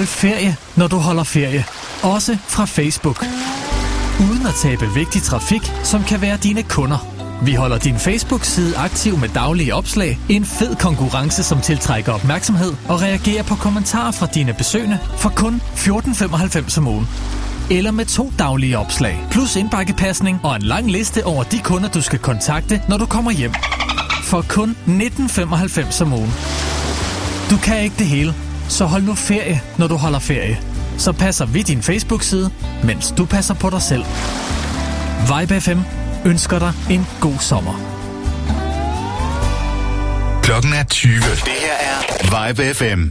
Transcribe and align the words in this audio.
holde 0.00 0.10
ferie, 0.10 0.56
når 0.76 0.86
du 0.86 0.96
holder 0.96 1.24
ferie. 1.24 1.64
Også 2.02 2.36
fra 2.48 2.64
Facebook. 2.64 3.26
Uden 4.20 4.46
at 4.46 4.54
tabe 4.54 4.94
vigtig 4.94 5.22
trafik, 5.22 5.72
som 5.82 6.04
kan 6.04 6.20
være 6.20 6.36
dine 6.36 6.62
kunder. 6.62 7.06
Vi 7.42 7.54
holder 7.54 7.78
din 7.78 7.98
Facebook-side 7.98 8.76
aktiv 8.76 9.18
med 9.18 9.28
daglige 9.28 9.74
opslag, 9.74 10.18
en 10.28 10.44
fed 10.44 10.76
konkurrence, 10.76 11.42
som 11.42 11.60
tiltrækker 11.60 12.12
opmærksomhed 12.12 12.72
og 12.88 13.02
reagerer 13.02 13.42
på 13.42 13.54
kommentarer 13.54 14.10
fra 14.12 14.26
dine 14.26 14.54
besøgende 14.54 14.98
for 15.16 15.32
kun 15.36 15.62
14,95 15.74 16.78
om 16.78 16.86
ugen. 16.86 17.08
Eller 17.70 17.90
med 17.90 18.04
to 18.04 18.32
daglige 18.38 18.78
opslag, 18.78 19.24
plus 19.30 19.56
indbakkepasning 19.56 20.40
og 20.42 20.56
en 20.56 20.62
lang 20.62 20.90
liste 20.90 21.26
over 21.26 21.42
de 21.42 21.58
kunder, 21.58 21.88
du 21.88 22.02
skal 22.02 22.18
kontakte, 22.18 22.82
når 22.88 22.96
du 22.96 23.06
kommer 23.06 23.30
hjem. 23.30 23.54
For 24.22 24.44
kun 24.48 24.76
19,95 24.86 26.02
om 26.02 26.12
ugen. 26.12 26.32
Du 27.50 27.56
kan 27.56 27.80
ikke 27.82 27.96
det 27.98 28.06
hele, 28.06 28.34
så 28.70 28.86
hold 28.86 29.02
nu 29.02 29.14
ferie, 29.14 29.62
når 29.78 29.86
du 29.86 29.96
holder 29.96 30.18
ferie. 30.18 30.60
Så 30.98 31.12
passer 31.12 31.46
vi 31.46 31.62
din 31.62 31.82
Facebook-side, 31.82 32.50
mens 32.84 33.14
du 33.18 33.24
passer 33.24 33.54
på 33.54 33.70
dig 33.70 33.82
selv. 33.82 34.04
Vibe 35.20 35.60
FM 35.60 35.80
ønsker 36.24 36.58
dig 36.58 36.72
en 36.90 37.06
god 37.20 37.38
sommer. 37.38 37.74
Klokken 40.42 40.72
er 40.72 40.84
20. 40.84 41.12
Det 41.14 41.22
her 41.46 41.76
er 41.80 42.48
Vibe 42.48 42.74
FM. 42.74 43.08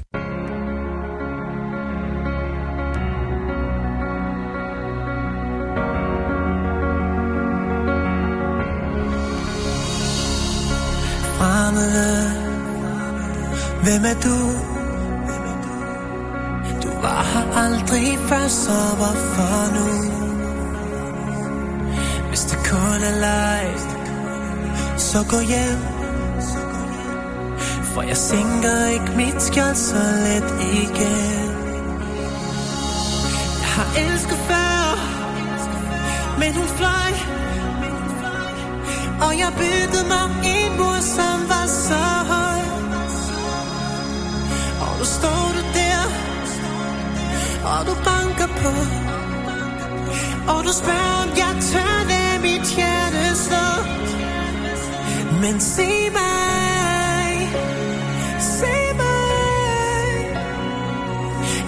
Fremmede, 11.38 12.31
hvem 13.83 14.05
er 14.05 14.22
du? 14.23 14.69
Var 17.02 17.23
her 17.33 17.58
aldrig 17.64 18.17
før, 18.30 18.47
så 18.47 18.95
hvorfor 18.97 19.73
nu? 19.75 19.88
Hvis 22.28 22.42
det 22.42 22.58
kun 22.69 23.02
er 23.03 23.19
leg, 23.19 23.67
så 24.97 25.25
gå 25.30 25.39
hjem. 25.39 25.81
For 27.94 28.02
jeg 28.02 28.17
sænker 28.17 28.86
ikke 28.86 29.11
mit 29.16 29.42
skjold 29.44 29.75
så 29.75 30.03
let 30.25 30.50
igen. 30.73 31.50
Jeg 33.61 33.70
har 33.75 33.89
elsket 33.97 34.38
før, 34.50 34.80
men 36.39 36.53
hun 36.55 36.67
fløj. 36.67 37.11
Og 39.22 39.38
jeg 39.38 39.52
byttede 39.58 40.08
mig 40.08 40.25
en 40.55 40.77
mur, 40.77 41.00
som 41.02 41.38
var 41.50 41.66
så 41.67 42.03
høj. 42.33 42.61
Og 44.81 44.97
nu 45.00 45.05
står 45.05 45.52
du 45.55 45.61
der, 45.73 45.78
og 47.63 47.85
du 47.88 47.93
banker 47.93 48.47
på. 48.61 48.71
Og 50.52 50.63
du 50.63 50.71
spørger, 50.81 51.13
om 51.23 51.29
jeg 51.38 51.53
tør 51.61 51.95
lade 52.11 52.39
mit 52.41 52.67
hjerte 52.75 53.35
slå. 53.35 53.67
Men 55.41 55.59
se 55.59 55.89
mig, 56.19 57.49
se 58.39 58.75
mig. 59.02 60.37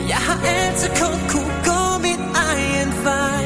Jeg 0.07 0.21
har 0.27 0.39
altid 0.45 0.89
kun 1.01 1.19
kunne 1.29 1.55
gå 1.65 1.97
min 2.01 2.21
egen 2.35 2.89
vej. 3.03 3.45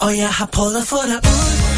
Og 0.00 0.16
jeg 0.16 0.28
har 0.28 0.46
prøvet 0.46 0.76
at 0.76 0.86
få 0.86 0.96
dig 1.06 1.16
ud 1.16 1.69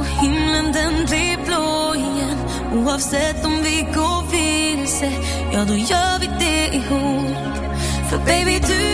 och 0.00 0.06
himlen 0.06 0.72
den 0.72 1.06
blir 1.06 1.36
blå 1.46 1.94
igen. 1.94 2.38
Oavsett 2.74 3.44
om 3.44 3.62
vi 3.62 3.86
går 3.94 4.30
vilse, 4.30 5.12
ja 5.52 5.64
då 5.64 5.74
gör 5.74 6.18
vi 6.20 6.26
det 6.26 6.76
ihop 6.76 7.54
För 8.10 8.18
baby 8.18 8.58
du 8.58 8.84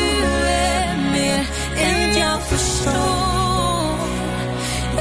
är 0.49 0.97
mer 1.13 1.47
än 1.79 2.19
jag 2.19 2.43
förstår 2.43 3.99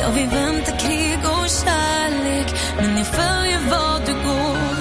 Ja 0.02 0.08
vi 0.16 0.24
väntar 0.24 0.80
krig 0.80 1.20
och 1.24 1.50
kärlek 1.50 2.54
men 2.78 2.98
jag 2.98 3.08
följer 3.08 3.60
vad 3.70 4.02
du 4.06 4.14
går. 4.14 4.75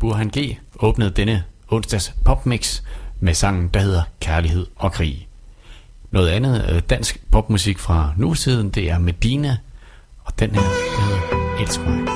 Burhan 0.00 0.28
G. 0.28 0.58
åbnede 0.78 1.10
denne 1.10 1.44
onsdags 1.68 2.14
popmix 2.24 2.82
med 3.20 3.34
sangen, 3.34 3.68
der 3.68 3.80
hedder 3.80 4.02
Kærlighed 4.20 4.66
og 4.76 4.92
Krig. 4.92 5.28
Noget 6.10 6.28
andet 6.28 6.70
øh, 6.72 6.82
dansk 6.90 7.22
popmusik 7.32 7.78
fra 7.78 8.12
nutiden, 8.16 8.70
det 8.70 8.90
er 8.90 8.98
Medina, 8.98 9.56
og 10.24 10.38
den 10.38 10.50
her, 10.50 10.62
der 10.62 11.02
hedder 11.02 11.56
elsk 11.62 11.80
mig? 11.80 12.09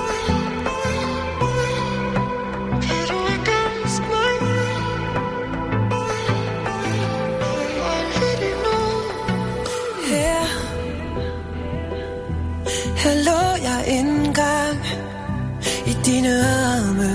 dine 16.06 16.34
arme 16.70 17.12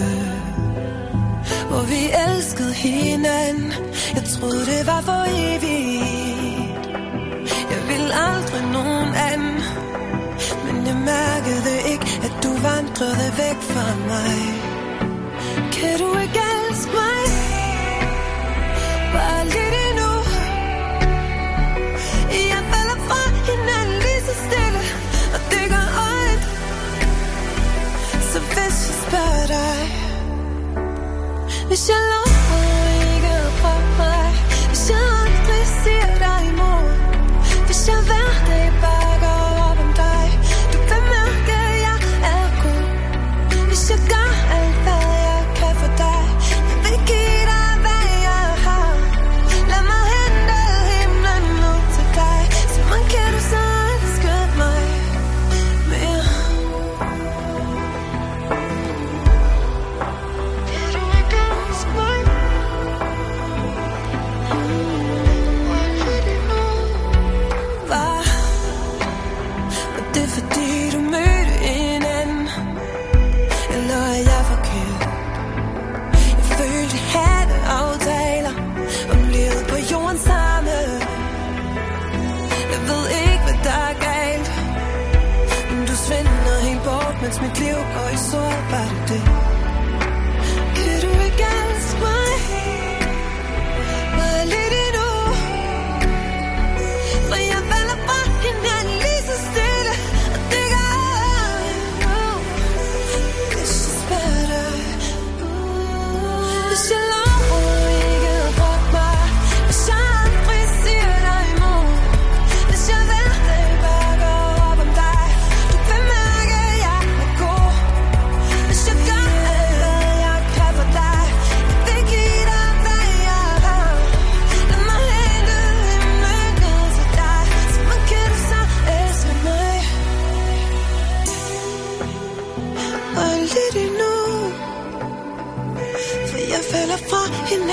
Hvor 1.69 1.83
vi 1.93 2.01
elskede 2.27 2.73
hinanden. 2.73 3.73
Jeg 4.15 4.23
troede 4.23 4.65
det 4.65 4.87
var 4.87 5.01
for 5.01 5.23
evigt. 5.27 6.85
Jeg 7.73 7.81
ville 7.89 8.11
aldrig 8.29 8.63
nogen 8.77 9.11
anden 9.31 9.59
Men 10.65 10.75
jeg 10.87 10.97
mærkede 11.13 11.73
ikke 11.91 12.05
at 12.27 12.33
du 12.43 12.51
vandrede 12.67 13.27
væk 13.41 13.59
fra 13.71 13.87
mig. 14.11 14.37
Kan 15.75 15.93
du 16.01 16.09
ikke 16.23 16.39
elske 16.51 16.91
mig? 16.99 17.23
Bare 19.13 19.43
lidt 19.45 19.88
We 31.69 31.75
shall 31.75 32.28
so 88.29 88.37
bad. 88.37 88.98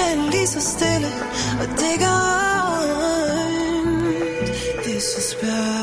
dagen 0.07 0.31
lige 0.31 0.47
så 0.47 0.61
stille 0.61 1.09
og 1.61 1.67
dækker 1.81 2.17
rundt 2.79 4.07
Hvis 4.85 5.07
jeg 5.17 5.23
spørger 5.23 5.76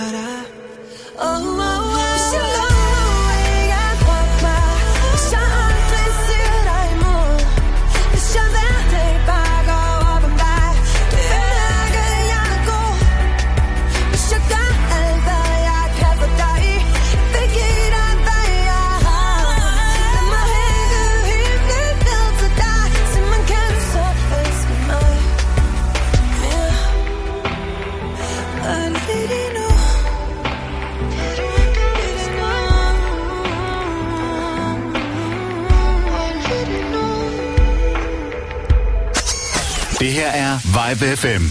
Live 40.94 41.18
FM. 41.18 41.50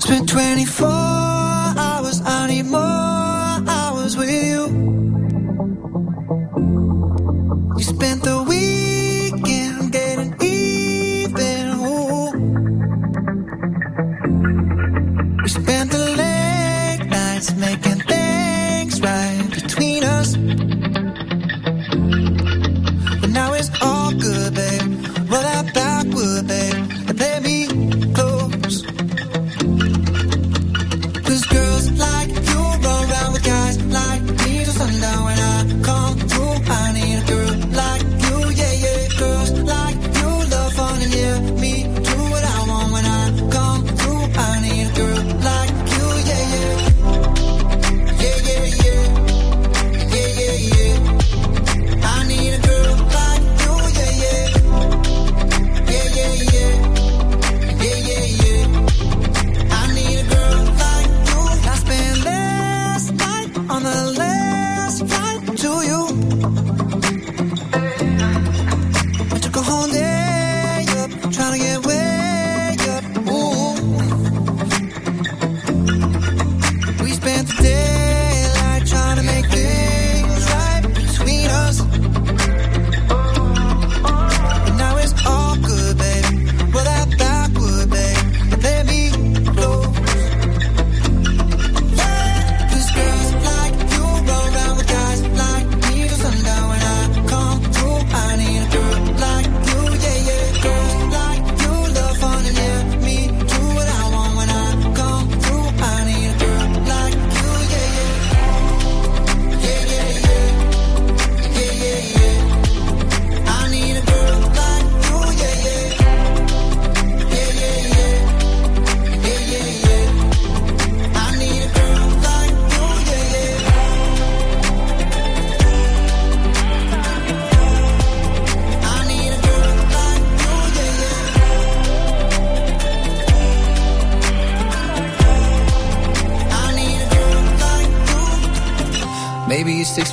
Spent 0.00 0.28
24 0.30 1.13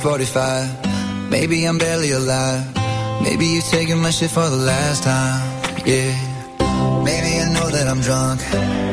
45 0.02 1.30
Maybe 1.30 1.64
I'm 1.64 1.78
barely 1.78 2.10
alive. 2.10 2.64
Maybe 3.22 3.46
you're 3.46 3.70
taking 3.70 4.02
my 4.02 4.10
shit 4.10 4.30
for 4.30 4.48
the 4.50 4.56
last 4.56 5.04
time. 5.04 5.40
Yeah. 5.86 6.12
Maybe 7.04 7.30
I 7.38 7.46
know 7.54 7.68
that 7.70 7.86
I'm 7.86 8.00
drunk. 8.00 8.40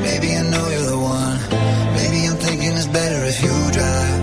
Maybe 0.05 0.35
I 0.35 0.43
know 0.51 0.65
you're 0.69 0.89
the 0.93 0.99
one. 0.99 1.37
Maybe 1.97 2.27
I'm 2.27 2.37
thinking 2.37 2.73
it's 2.77 2.85
better 2.85 3.19
if 3.25 3.41
you 3.41 3.55
drive. 3.77 4.19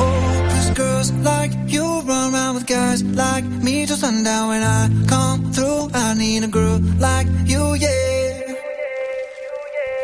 Oh, 0.00 0.48
cause 0.50 0.70
girls 0.70 1.12
like 1.12 1.52
you 1.66 1.84
run 2.00 2.34
around 2.34 2.54
with 2.54 2.66
guys 2.66 3.04
like 3.04 3.44
me 3.44 3.84
till 3.86 3.96
sundown 3.96 4.48
When 4.48 4.62
I 4.62 4.88
come 5.06 5.52
through, 5.52 5.90
I 5.92 6.14
need 6.14 6.44
a 6.44 6.48
girl 6.48 6.80
like 6.98 7.28
you, 7.44 7.74
yeah. 7.74 8.54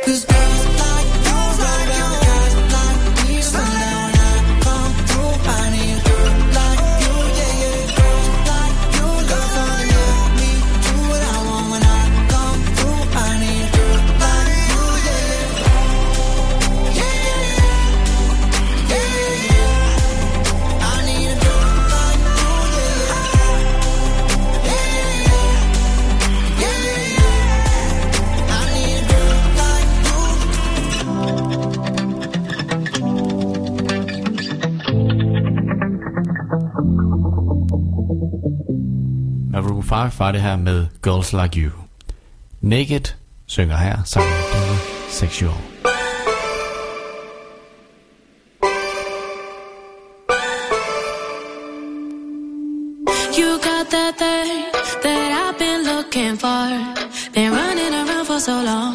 Cause 0.05 0.27
girls 0.27 0.82
Mark 40.03 40.13
fra 40.13 40.33
det 40.33 40.41
her 40.41 40.57
med 40.57 40.87
Girls 41.03 41.33
Like 41.33 41.61
You. 41.61 41.71
Naked 42.61 43.05
synger 43.47 43.77
her 43.77 44.03
sammen 44.05 44.31
med 44.31 44.77
Sexual. 45.09 45.55
You 53.39 53.51
got 53.69 53.87
that 53.91 54.15
thing 54.23 54.65
that 55.05 55.29
I've 55.43 55.59
been 55.59 55.81
looking 55.93 56.37
for. 56.41 56.63
Been 57.35 57.53
running 57.61 57.93
around 58.03 58.27
for 58.27 58.39
so 58.39 58.57
long. 58.71 58.95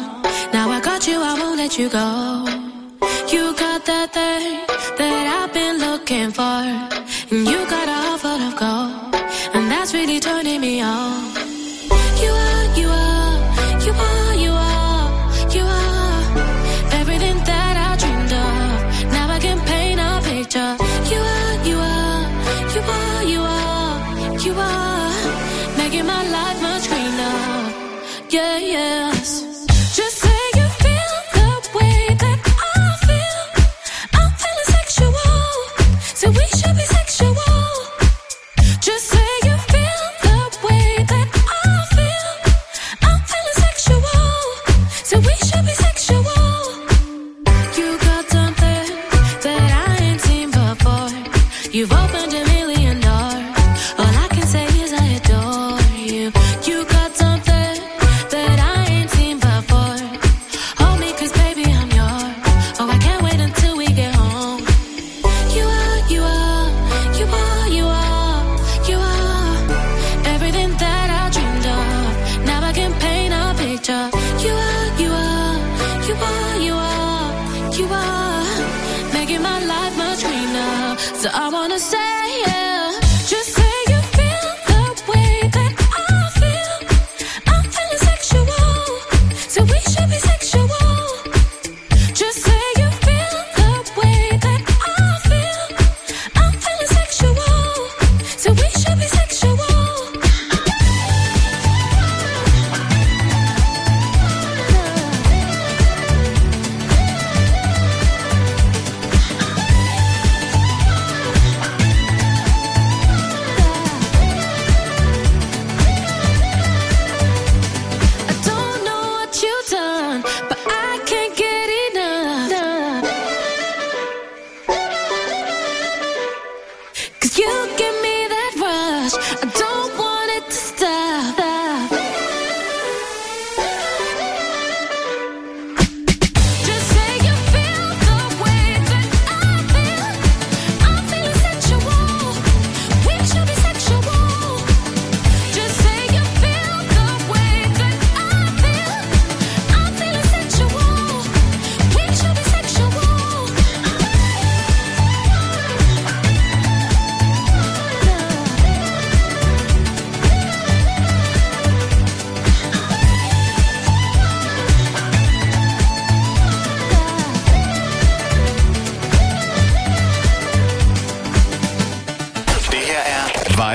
Now 0.52 0.66
I 0.76 0.80
got 0.88 1.08
you, 1.08 1.18
I 1.30 1.34
won't 1.40 1.56
let 1.62 1.78
you 1.78 1.88
go. 1.88 2.07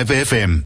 5FM. 0.05 0.65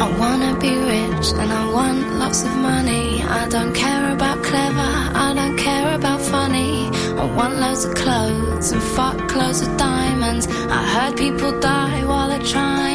I 0.00 0.08
wanna 0.18 0.58
be 0.58 0.74
rich 0.94 1.32
and 1.32 1.52
I 1.52 1.70
want 1.72 2.00
lots 2.18 2.44
of 2.44 2.56
money. 2.56 3.22
I 3.22 3.46
don't 3.48 3.74
care 3.74 4.12
about 4.12 4.42
clever, 4.42 4.90
I 5.26 5.34
don't 5.34 5.58
care 5.58 5.94
about 5.94 6.20
funny. 6.22 6.88
I 7.22 7.24
want 7.36 7.58
loads 7.58 7.84
of 7.84 7.94
clothes 7.94 8.72
and 8.72 8.82
fuck 8.82 9.34
loads 9.36 9.60
of 9.60 9.76
diamonds. 9.76 10.46
I 10.48 10.82
heard 10.94 11.16
people 11.18 11.52
die 11.60 12.04
while 12.06 12.28
they're 12.30 12.48
trying. 12.54 12.91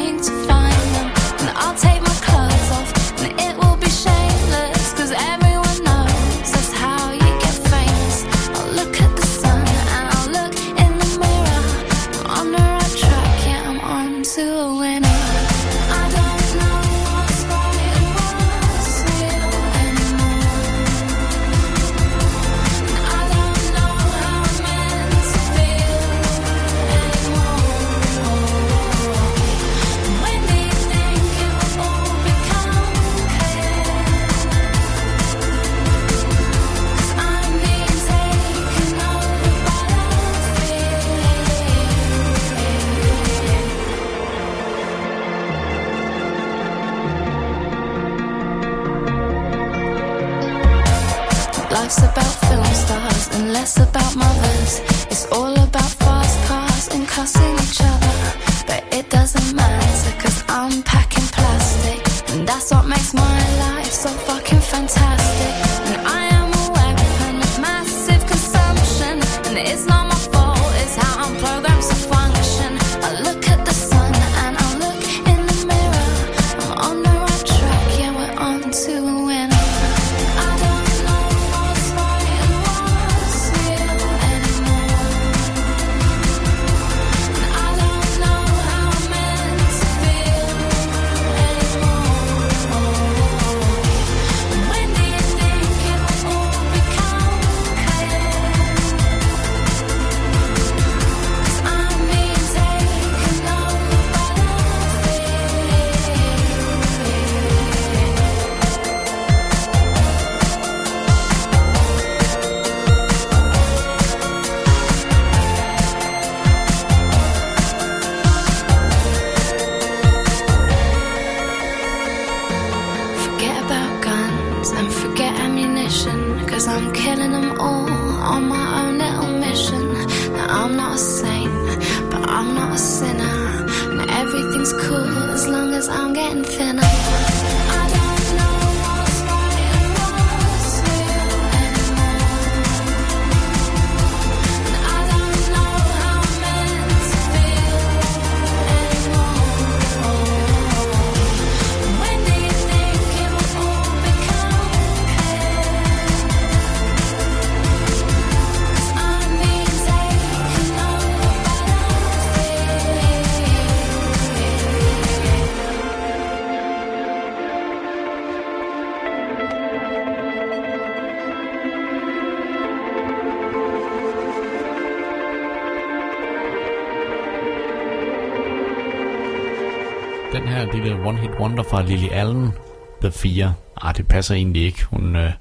Wonder 181.48 181.62
fra 181.62 181.82
Lily 181.82 182.08
Allen, 182.08 182.52
The 183.00 183.12
4. 183.12 183.54
Ah, 183.82 183.96
det 183.96 184.08
passer 184.08 184.34
egentlig 184.34 184.62
ikke. 184.62 184.84
Hun, 184.84 185.16
øh, 185.16 185.32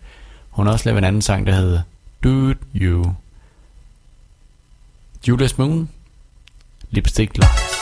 hun 0.49 0.65
har 0.65 0.73
også 0.73 0.85
lavet 0.89 0.97
en 0.97 1.03
anden 1.03 1.21
sang, 1.21 1.47
der 1.47 1.53
hedder 1.53 1.81
Dude 2.23 2.55
You. 2.75 3.13
Judas 5.27 5.57
Moon, 5.57 5.89
Lipstick 6.91 7.37
Lights. 7.37 7.76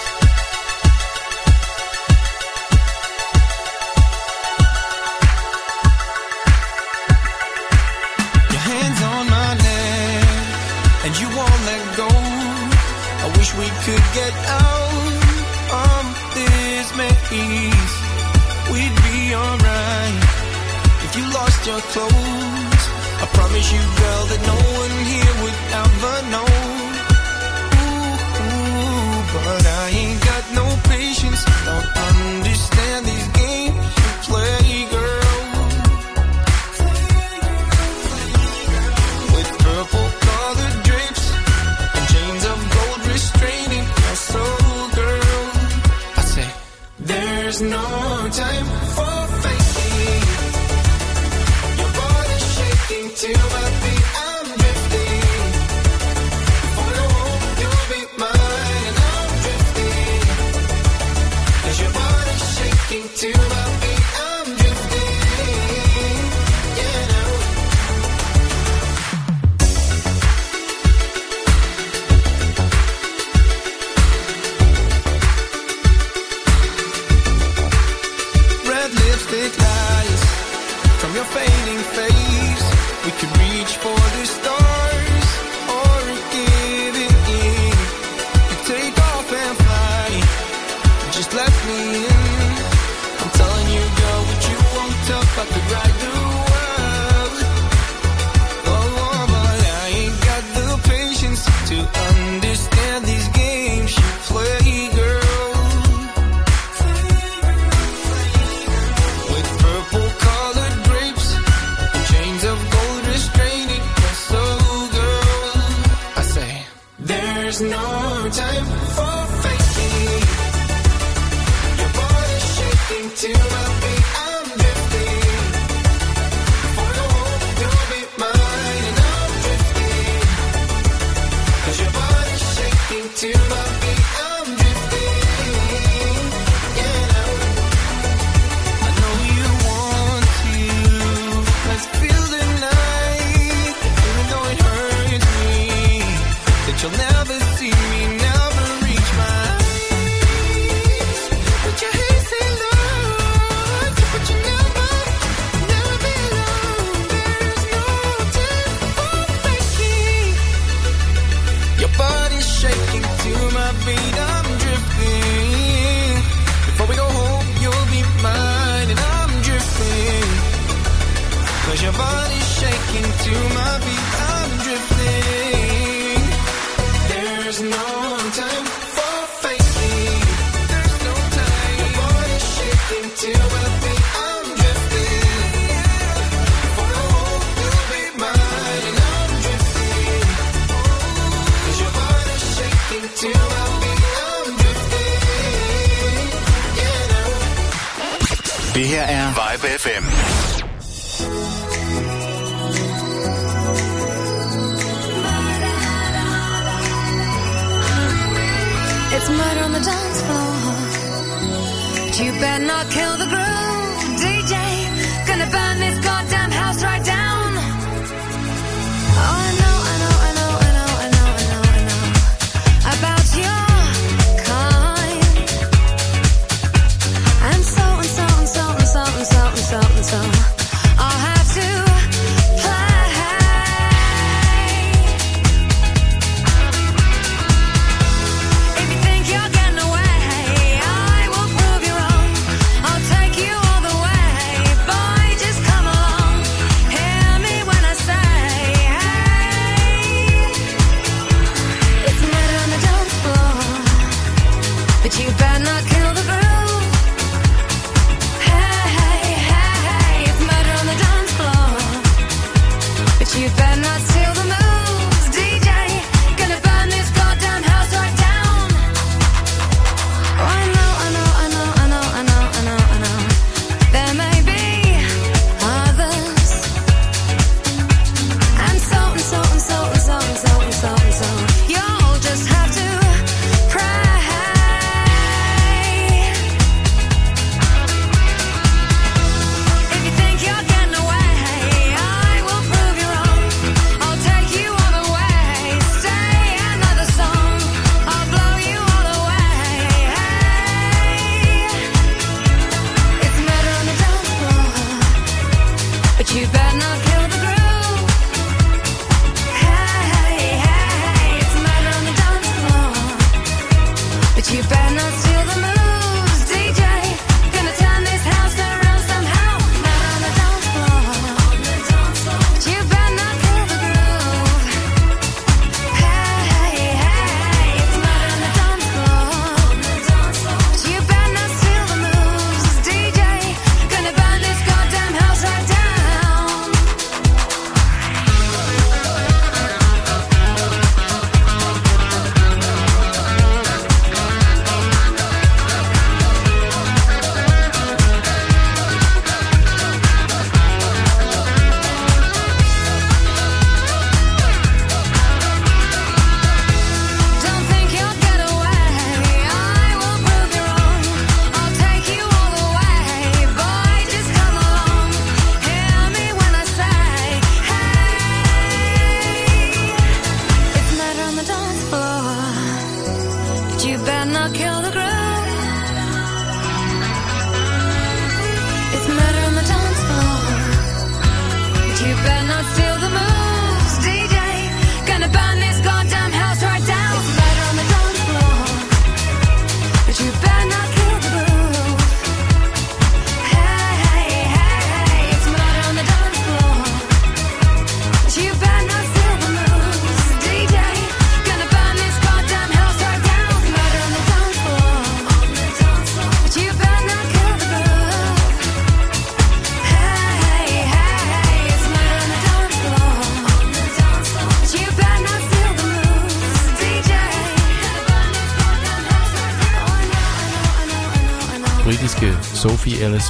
close. 21.94 22.84
I 23.24 23.26
promise 23.34 23.72
you, 23.72 23.84
girl, 24.02 24.24
that 24.32 24.42
no 24.48 24.75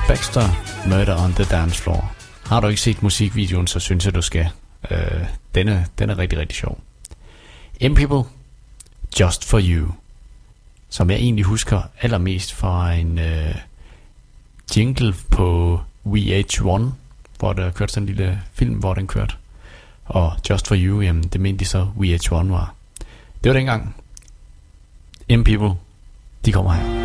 Baxter, 0.08 0.50
Murder 0.90 1.24
on 1.24 1.34
the 1.34 1.44
Dance 1.44 1.82
Floor. 1.82 2.12
Har 2.46 2.60
du 2.60 2.68
ikke 2.68 2.82
set 2.82 3.04
musikvideoen, 3.04 3.68
så 3.68 3.80
synes 3.80 4.06
jeg, 4.06 4.16
du 4.16 4.22
skal. 4.22 4.50
Øh, 4.92 5.26
den, 5.56 5.68
er, 5.68 5.84
den 6.00 6.10
er 6.10 6.18
rigtig, 6.18 6.40
rigtig 6.40 6.56
sjov. 6.56 6.80
M-People, 7.82 8.30
Just 9.20 9.46
For 9.46 9.60
You, 9.64 9.88
som 10.90 11.10
jeg 11.10 11.20
egentlig 11.20 11.46
husker 11.46 11.82
allermest 12.02 12.54
fra 12.54 12.94
en 12.94 13.20
øh, 13.20 13.56
jingle 14.76 15.14
på 15.32 15.80
VH1, 16.06 16.82
hvor 17.40 17.54
der 17.54 17.72
kørte 17.72 17.94
sådan 17.94 18.10
en 18.10 18.16
lille 18.16 18.42
film, 18.54 18.74
hvor 18.74 18.94
den 18.94 19.08
kørte. 19.08 19.34
Og 20.06 20.34
Just 20.50 20.68
For 20.68 20.76
You, 20.76 21.02
jamen, 21.02 21.24
det 21.24 21.42
mente 21.42 21.60
de 21.60 21.70
så 21.70 21.88
VH1 21.98 22.34
var. 22.34 22.74
Det 23.44 23.50
var 23.50 23.54
dengang. 23.54 23.96
M-People, 25.30 25.74
de 26.46 26.52
kommer 26.52 26.74
her. 26.74 27.05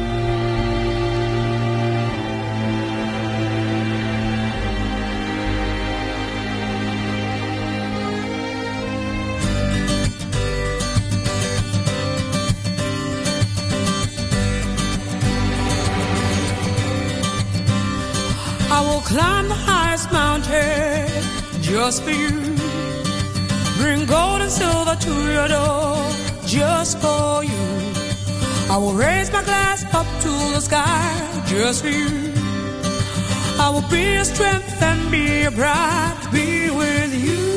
just 21.91 22.05
for 22.05 22.11
you. 22.11 22.31
Bring 23.79 24.07
gold 24.07 24.43
and 24.43 24.51
silver 24.51 24.95
to 24.95 25.15
your 25.33 25.49
door 25.49 25.97
just 26.47 26.99
for 26.99 27.43
you. 27.43 27.65
I 28.71 28.77
will 28.81 28.95
raise 28.95 29.33
my 29.33 29.43
glass 29.43 29.83
up 29.93 30.07
to 30.25 30.29
the 30.55 30.61
sky 30.61 31.43
just 31.47 31.83
for 31.83 31.89
you. 31.89 32.33
I 33.59 33.71
will 33.75 33.89
be 33.91 34.15
your 34.15 34.25
strength 34.25 34.81
and 34.81 35.11
be 35.11 35.43
your 35.43 35.51
pride, 35.51 36.17
be 36.31 36.71
with 36.71 37.13
you. 37.25 37.50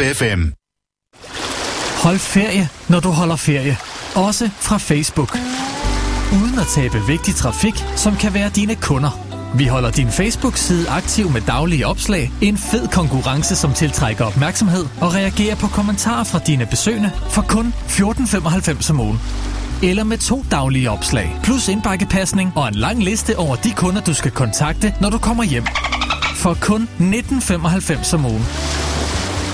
FM. 0.00 0.42
Hold 2.02 2.18
ferie, 2.18 2.68
når 2.88 3.00
du 3.00 3.08
holder 3.08 3.36
ferie. 3.36 3.76
Også 4.14 4.50
fra 4.60 4.78
Facebook. 4.78 5.38
Uden 6.42 6.58
at 6.58 6.66
tabe 6.66 7.06
vigtig 7.06 7.34
trafik, 7.34 7.74
som 7.96 8.16
kan 8.16 8.34
være 8.34 8.48
dine 8.48 8.74
kunder. 8.74 9.28
Vi 9.54 9.66
holder 9.66 9.90
din 9.90 10.08
Facebook-side 10.08 10.90
aktiv 10.90 11.30
med 11.30 11.40
daglige 11.40 11.86
opslag, 11.86 12.32
en 12.40 12.58
fed 12.58 12.88
konkurrence, 12.88 13.56
som 13.56 13.72
tiltrækker 13.72 14.24
opmærksomhed 14.24 14.86
og 15.00 15.14
reagerer 15.14 15.56
på 15.56 15.66
kommentarer 15.66 16.24
fra 16.24 16.38
dine 16.46 16.66
besøgende 16.66 17.10
for 17.30 17.42
kun 17.48 17.74
14,95 17.88 18.90
om 18.90 19.00
ugen. 19.00 19.20
Eller 19.82 20.04
med 20.04 20.18
to 20.18 20.44
daglige 20.50 20.90
opslag, 20.90 21.36
plus 21.42 21.68
indbakkepasning 21.68 22.52
og 22.56 22.68
en 22.68 22.74
lang 22.74 23.04
liste 23.04 23.38
over 23.38 23.56
de 23.56 23.72
kunder, 23.76 24.00
du 24.00 24.14
skal 24.14 24.30
kontakte, 24.30 24.94
når 25.00 25.10
du 25.10 25.18
kommer 25.18 25.44
hjem. 25.44 25.66
For 26.34 26.56
kun 26.60 26.88
19,95 26.98 28.14
om 28.14 28.24
ugen. 28.24 28.44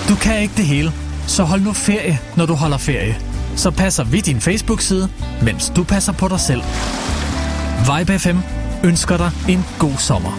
Du 0.09 0.15
kan 0.15 0.41
ikke 0.41 0.55
det 0.57 0.67
hele, 0.67 0.93
så 1.27 1.45
hold 1.45 1.61
nu 1.61 1.73
ferie, 1.73 2.21
når 2.37 2.47
du 2.47 2.55
holder 2.55 2.79
ferie. 2.79 3.19
Så 3.57 3.71
passer 3.71 4.05
vi 4.05 4.21
din 4.21 4.41
Facebook-side, 4.41 5.09
mens 5.43 5.73
du 5.77 5.85
passer 5.85 6.13
på 6.13 6.29
dig 6.29 6.41
selv. 6.41 6.63
Vibe 7.81 8.19
FM 8.19 8.39
ønsker 8.85 9.17
dig 9.17 9.31
en 9.49 9.65
god 9.79 9.99
sommer. 9.99 10.31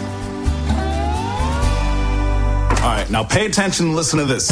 All 2.70 2.96
right, 2.96 3.10
now 3.10 3.22
pay 3.22 3.48
attention 3.48 3.88
and 3.88 3.98
listen 3.98 4.18
to 4.18 4.26
this. 4.26 4.50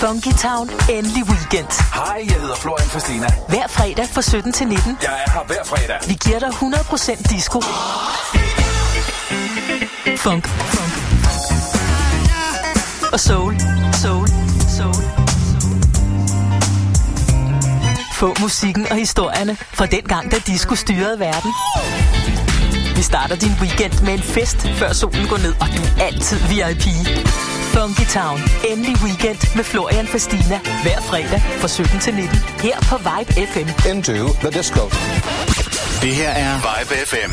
Funky 0.00 0.32
Town, 0.38 0.70
endelig 0.90 1.24
weekend. 1.24 1.68
Hej, 1.94 2.24
jeg 2.28 2.40
hedder 2.40 2.56
Florian 2.56 2.88
Fastina. 2.88 3.26
Hver 3.48 3.66
fredag 3.68 4.08
fra 4.12 4.22
17 4.22 4.52
til 4.52 4.66
19. 4.66 4.96
Jeg 5.02 5.10
er 5.26 5.30
her 5.32 5.44
hver 5.46 5.64
fredag. 5.64 5.96
Vi 6.08 6.16
giver 6.24 6.38
dig 6.38 6.48
100% 6.48 7.36
disco. 7.36 7.60
Funk. 10.16 10.48
Funk. 10.48 10.97
Og 13.12 13.20
soul. 13.20 13.54
Soul. 14.02 14.28
Soul. 14.76 14.94
Få 18.14 18.36
musikken 18.40 18.86
og 18.90 18.96
historierne 18.96 19.56
fra 19.74 19.86
den 19.86 20.02
gang, 20.02 20.30
da 20.30 20.36
disco 20.46 20.74
styrede 20.74 21.18
verden. 21.18 21.52
Vi 22.96 23.02
starter 23.02 23.36
din 23.36 23.52
weekend 23.60 24.04
med 24.04 24.12
en 24.14 24.22
fest, 24.22 24.68
før 24.74 24.92
solen 24.92 25.26
går 25.26 25.36
ned, 25.36 25.54
og 25.60 25.66
du 25.66 25.82
er 25.82 26.04
altid 26.06 26.36
VIP. 26.36 26.86
Funky 27.74 28.06
Town. 28.12 28.40
Endelig 28.68 28.96
weekend 29.04 29.56
med 29.56 29.64
Florian 29.64 30.06
Fastina. 30.06 30.60
Hver 30.82 31.00
fredag 31.00 31.42
fra 31.60 31.68
17 31.68 32.00
til 32.00 32.14
19. 32.14 32.38
Her 32.38 32.80
på 32.80 32.96
Vibe 32.96 33.46
FM. 33.52 33.68
Into 33.90 34.32
the 34.42 34.50
disco. 34.58 34.82
Det 36.02 36.14
her 36.14 36.30
er 36.30 36.54
Vibe 36.56 36.94
FM. 37.06 37.32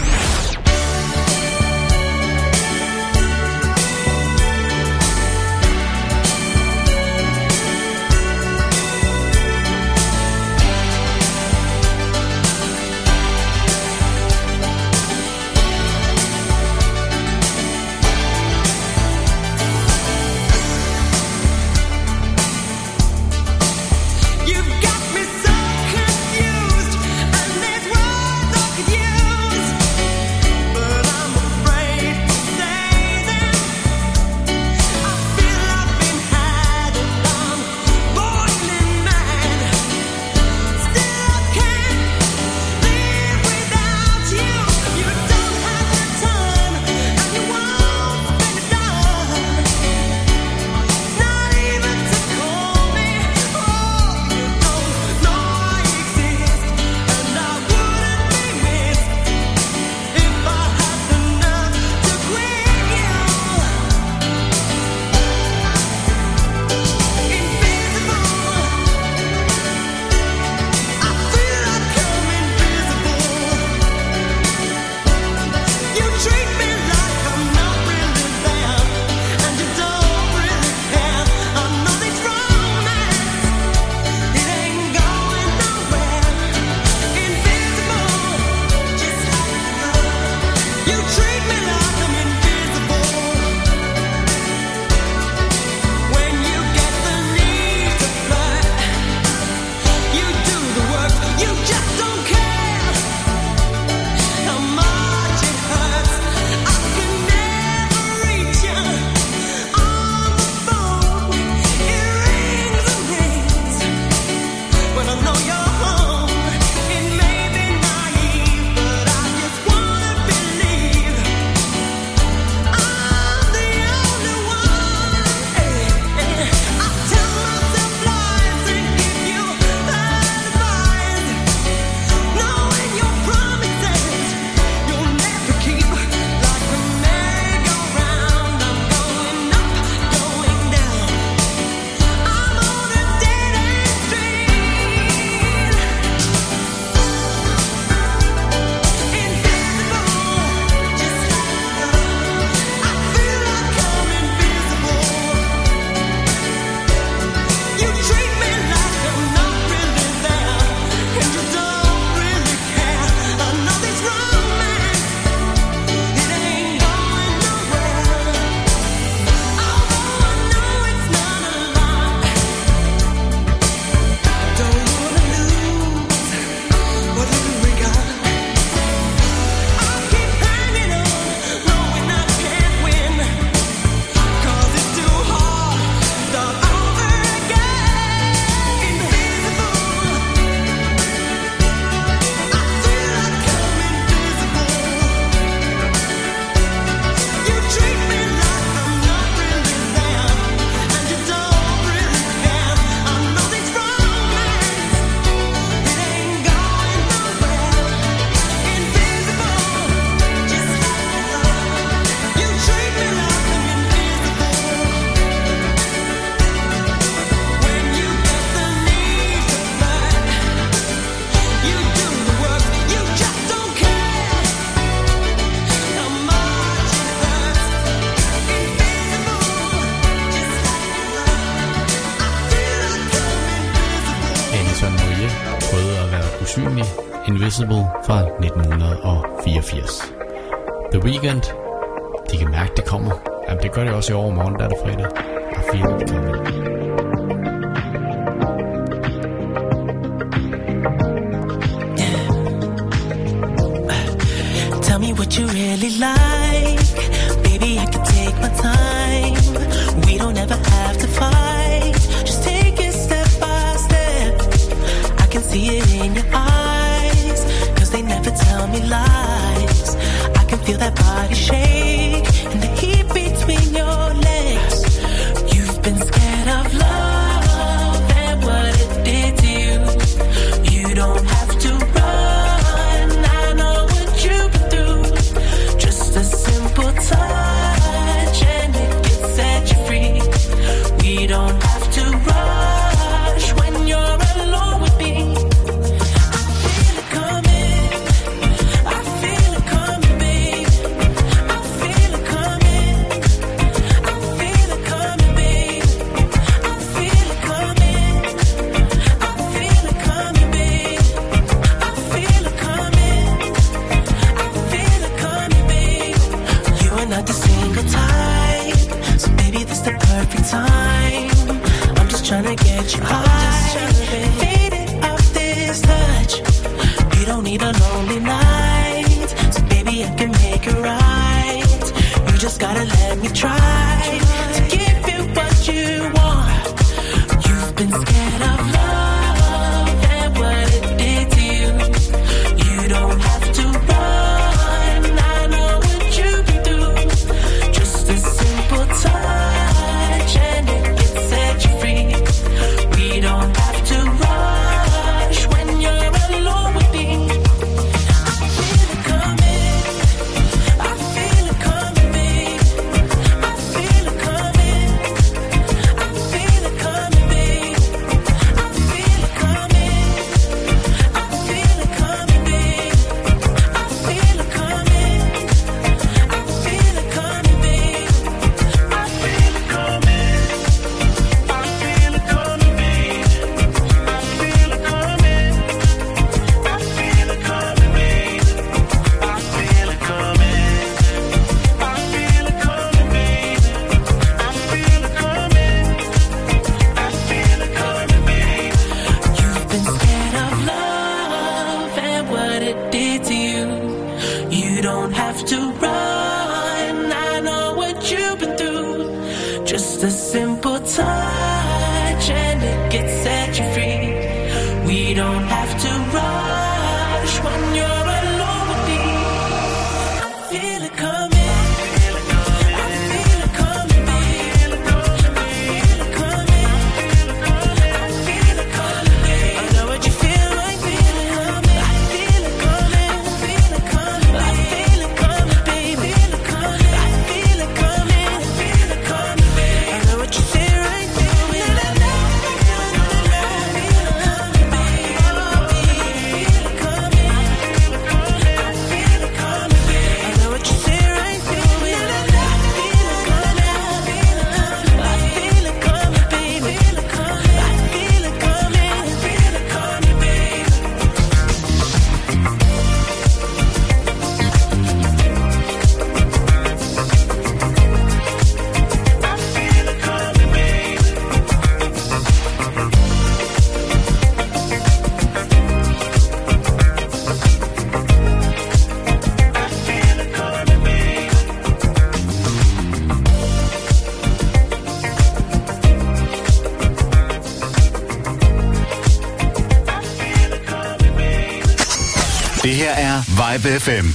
Live 493.55 493.63
FM. 493.63 494.14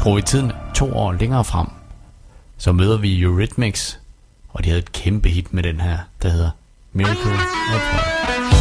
Skruer 0.00 0.16
vi 0.16 0.22
tiden 0.22 0.52
to 0.74 0.92
år 0.96 1.12
længere 1.12 1.44
frem, 1.44 1.66
så 2.58 2.72
møder 2.72 2.98
vi 2.98 3.22
Eurythmics, 3.22 4.00
og 4.48 4.64
de 4.64 4.68
havde 4.68 4.78
et 4.78 4.92
kæmpe 4.92 5.28
hit 5.28 5.54
med 5.54 5.62
den 5.62 5.80
her, 5.80 5.98
der 6.22 6.28
hedder 6.28 6.50
Miracle 6.92 7.32
Upward. 7.74 8.59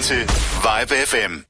Lytter 0.00 0.26
til 0.26 0.28
Vibe 0.62 1.06
FM. 1.06 1.49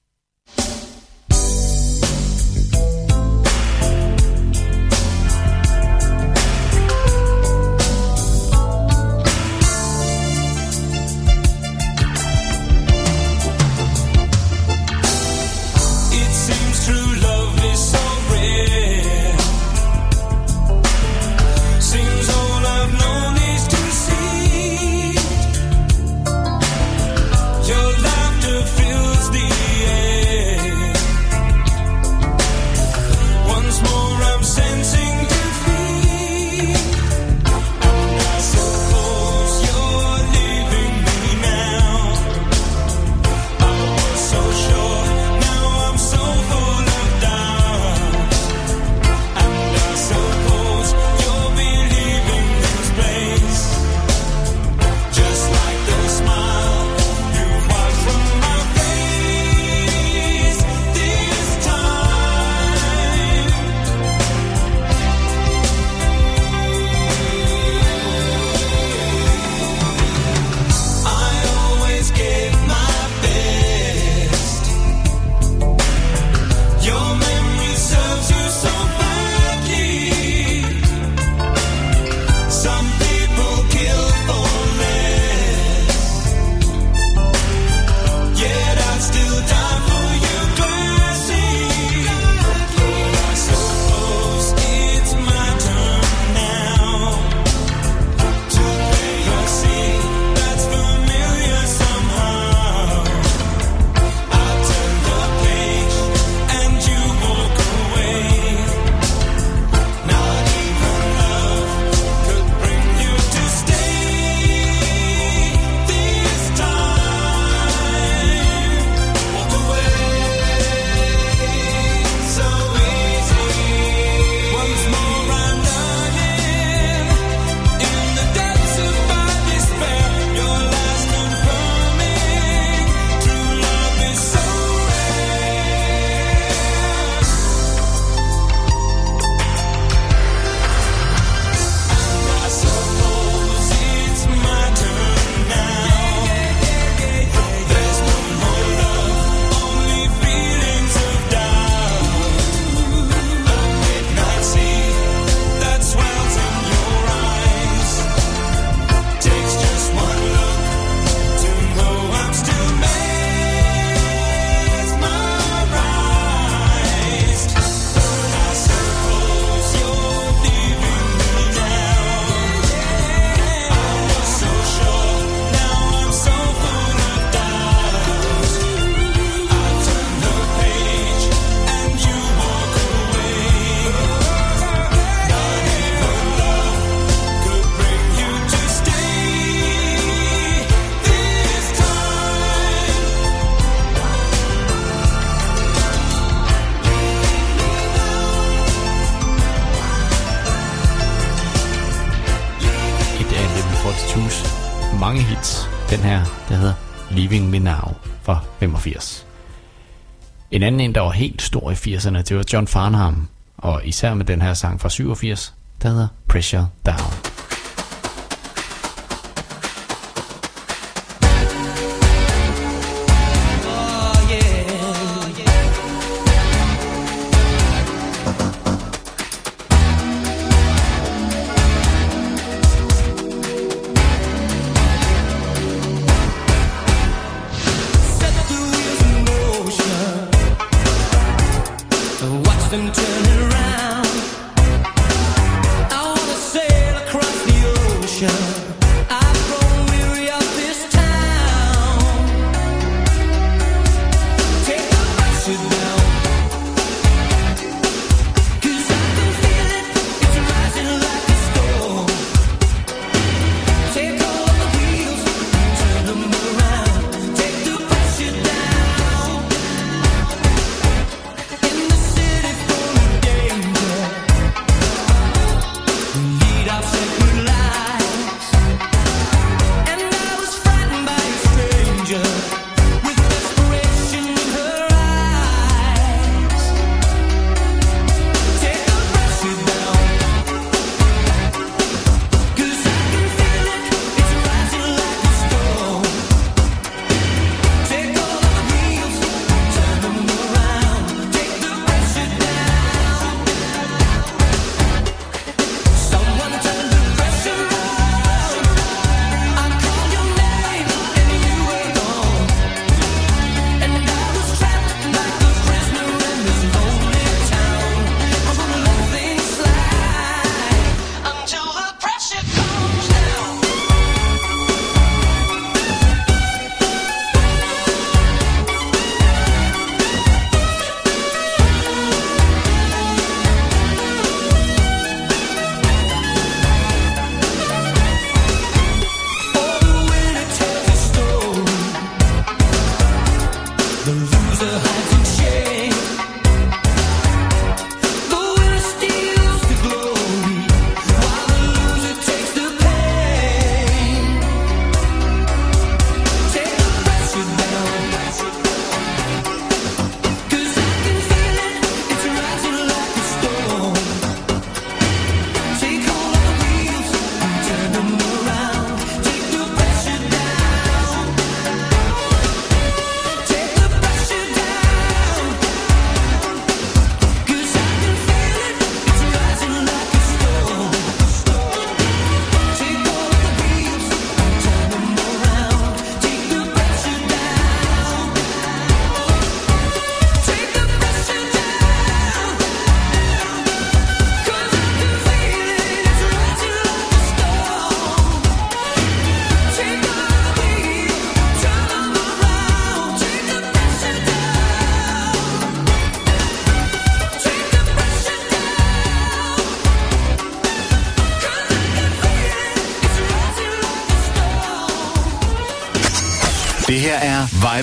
En 210.60 210.64
anden 210.64 210.80
en, 210.80 210.94
der 210.94 211.00
var 211.00 211.10
helt 211.10 211.42
stor 211.42 211.70
i 211.70 211.74
80'erne, 211.74 212.22
det 212.22 212.36
var 212.36 212.44
John 212.52 212.66
Farnham. 212.66 213.28
Og 213.56 213.80
især 213.84 214.14
med 214.14 214.24
den 214.24 214.42
her 214.42 214.54
sang 214.54 214.80
fra 214.80 214.88
87, 214.88 215.54
der 215.82 215.88
hedder 215.88 216.08
Pressure 216.28 216.68
Down. 216.86 217.19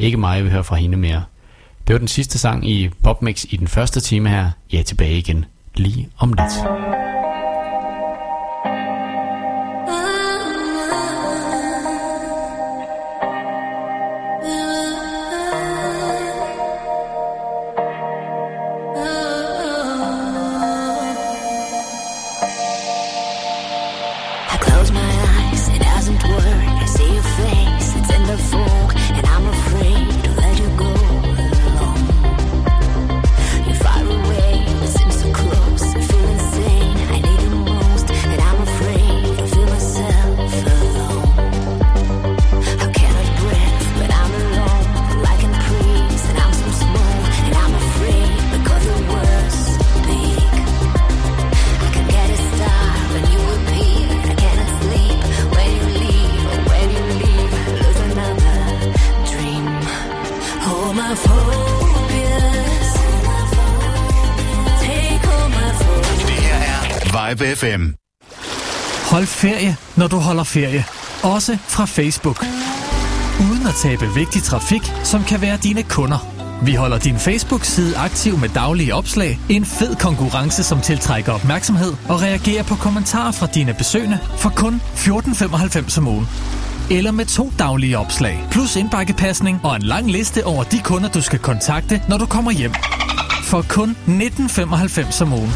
Ikke 0.00 0.16
mig, 0.16 0.36
jeg 0.36 0.44
vil 0.44 0.52
høre 0.52 0.64
fra 0.64 0.76
hende 0.76 0.96
mere. 0.96 1.22
Det 1.86 1.92
var 1.92 1.98
den 1.98 2.08
sidste 2.08 2.38
sang 2.38 2.68
i 2.68 2.90
Popmix 3.02 3.44
i 3.50 3.56
den 3.56 3.68
første 3.68 4.00
time 4.00 4.28
her. 4.28 4.50
Jeg 4.72 4.78
er 4.78 4.82
tilbage 4.82 5.18
igen 5.18 5.44
lige 5.74 6.08
om 6.18 6.32
lidt. 6.32 6.99
FM. 67.60 67.84
Hold 69.10 69.26
ferie, 69.26 69.76
når 69.96 70.06
du 70.06 70.16
holder 70.16 70.44
ferie. 70.44 70.84
Også 71.22 71.58
fra 71.68 71.84
Facebook. 71.84 72.46
Uden 73.40 73.66
at 73.66 73.74
tabe 73.82 74.14
vigtig 74.14 74.42
trafik, 74.42 74.82
som 75.04 75.24
kan 75.24 75.40
være 75.40 75.58
dine 75.62 75.82
kunder. 75.82 76.18
Vi 76.62 76.74
holder 76.74 76.98
din 76.98 77.18
Facebook-side 77.18 77.96
aktiv 77.96 78.38
med 78.38 78.48
daglige 78.48 78.94
opslag, 78.94 79.40
en 79.48 79.64
fed 79.64 79.96
konkurrence, 79.96 80.62
som 80.62 80.80
tiltrækker 80.80 81.32
opmærksomhed 81.32 81.92
og 82.08 82.22
reagerer 82.22 82.62
på 82.62 82.74
kommentarer 82.74 83.32
fra 83.32 83.46
dine 83.46 83.74
besøgende 83.74 84.18
for 84.38 84.52
kun 84.56 84.80
14,95 84.94 85.98
om 85.98 86.08
ugen. 86.08 86.26
Eller 86.90 87.10
med 87.10 87.26
to 87.26 87.52
daglige 87.58 87.98
opslag, 87.98 88.44
plus 88.50 88.76
indbakkepasning 88.76 89.60
og 89.64 89.76
en 89.76 89.82
lang 89.82 90.10
liste 90.10 90.46
over 90.46 90.64
de 90.64 90.80
kunder, 90.84 91.08
du 91.08 91.20
skal 91.20 91.38
kontakte, 91.38 92.02
når 92.08 92.18
du 92.18 92.26
kommer 92.26 92.50
hjem. 92.50 92.74
For 93.42 93.64
kun 93.68 93.96
19,95 94.06 95.22
om 95.22 95.32
ugen. 95.32 95.52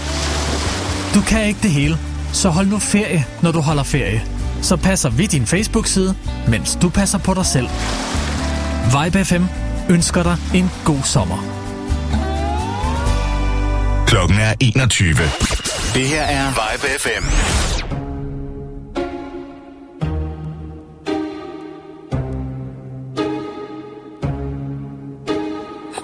Du 1.14 1.20
kan 1.20 1.46
ikke 1.46 1.60
det 1.62 1.70
hele, 1.70 1.98
så 2.32 2.50
hold 2.50 2.66
nu 2.66 2.78
ferie, 2.78 3.26
når 3.42 3.52
du 3.52 3.60
holder 3.60 3.82
ferie. 3.82 4.24
Så 4.62 4.76
passer 4.76 5.10
vi 5.10 5.26
din 5.26 5.46
Facebook-side, 5.46 6.14
mens 6.48 6.78
du 6.82 6.88
passer 6.88 7.18
på 7.18 7.34
dig 7.34 7.46
selv. 7.46 7.68
Vibe 8.84 9.24
FM 9.24 9.44
ønsker 9.90 10.22
dig 10.22 10.36
en 10.54 10.70
god 10.84 11.02
sommer. 11.02 11.38
Klokken 14.06 14.38
er 14.38 14.54
21. 14.60 15.14
Det 15.94 16.08
her 16.08 16.22
er 16.22 16.48
Vibe 16.48 16.86
FM. 16.98 17.24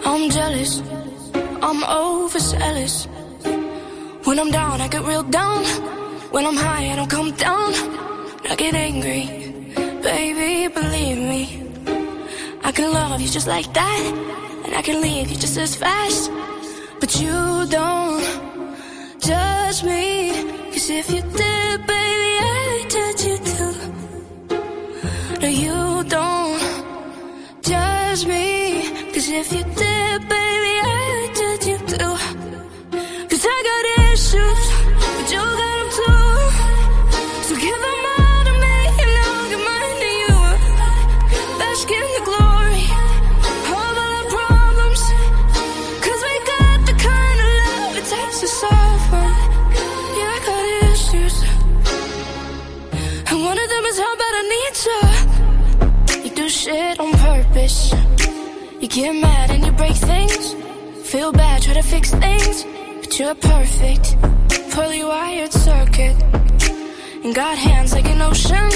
I'm 0.04 0.36
jealous. 0.36 0.82
I'm 1.62 1.84
overzealous. 1.84 3.08
When 4.30 4.38
I'm 4.38 4.52
down, 4.52 4.80
I 4.80 4.86
get 4.86 5.02
real 5.02 5.24
down. 5.24 5.64
When 6.30 6.46
I'm 6.46 6.54
high, 6.54 6.92
I 6.92 6.94
don't 6.94 7.10
come 7.10 7.32
down. 7.32 7.72
I 8.48 8.54
get 8.56 8.74
angry. 8.76 9.24
Baby, 10.08 10.72
believe 10.72 11.18
me. 11.18 11.42
I 12.62 12.70
can 12.70 12.92
love 12.92 13.20
you 13.20 13.26
just 13.26 13.48
like 13.48 13.74
that. 13.74 14.02
And 14.64 14.72
I 14.76 14.82
can 14.82 15.00
leave 15.00 15.30
you 15.32 15.36
just 15.36 15.58
as 15.58 15.74
fast. 15.74 16.30
But 17.00 17.20
you 17.20 17.66
don't 17.78 18.22
judge 19.18 19.82
me. 19.82 20.30
Cause 20.74 20.88
if 20.90 21.10
you 21.10 21.22
did, 21.22 21.86
baby, 21.90 22.32
I'd 22.54 22.86
judge 22.88 23.22
you 23.28 23.36
too. 23.52 23.74
No, 25.40 25.48
you 25.48 26.04
don't 26.04 26.62
judge 27.62 28.24
me. 28.26 29.10
Cause 29.12 29.28
if 29.28 29.52
you 29.52 29.64
did, 29.74 30.28
baby, 30.28 30.69
get 58.90 59.14
mad 59.14 59.50
and 59.50 59.64
you 59.64 59.72
break 59.72 59.94
things. 59.94 60.54
Feel 61.08 61.32
bad, 61.32 61.62
try 61.62 61.74
to 61.74 61.82
fix 61.82 62.10
things. 62.10 62.64
But 63.00 63.18
you're 63.18 63.34
perfect. 63.34 64.16
Poorly 64.72 65.04
wired 65.04 65.52
circuit. 65.52 66.16
And 67.24 67.34
got 67.34 67.56
hands 67.56 67.92
like 67.92 68.06
an 68.06 68.20
ocean. 68.20 68.70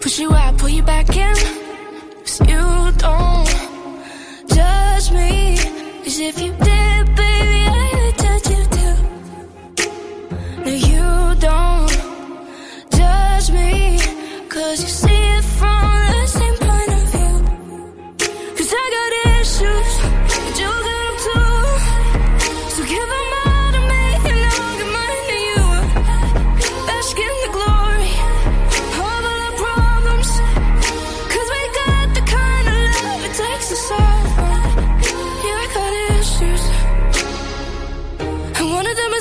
Push 0.00 0.18
you 0.18 0.32
out, 0.32 0.56
pull 0.58 0.70
you 0.70 0.82
back 0.82 1.14
in. 1.14 1.34
Cause 2.24 2.40
you 2.40 2.92
don't 3.04 3.48
judge 4.48 5.10
me. 5.12 5.56
Cause 6.04 6.18
if 6.20 6.40
you 6.40 6.52
did, 6.52 7.04
baby, 7.20 7.60
I 7.68 7.90
would 7.96 8.16
judge 8.24 8.46
you 8.54 8.64
too. 8.76 8.96
No, 10.64 10.72
you 10.90 11.34
don't 11.48 11.92
judge 12.96 13.50
me. 13.50 13.98
Cause 14.48 14.80
you 14.82 14.88
see 14.88 15.22
it 15.36 15.44
from 15.44 15.93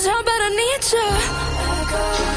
And 0.05 0.11
one 0.11 0.19
of 0.19 0.25
them 0.25 0.33
is 0.33 0.33
how 0.33 0.33
bad 0.33 0.41
I 0.41 0.49
need 0.49 2.27
you. 2.27 2.32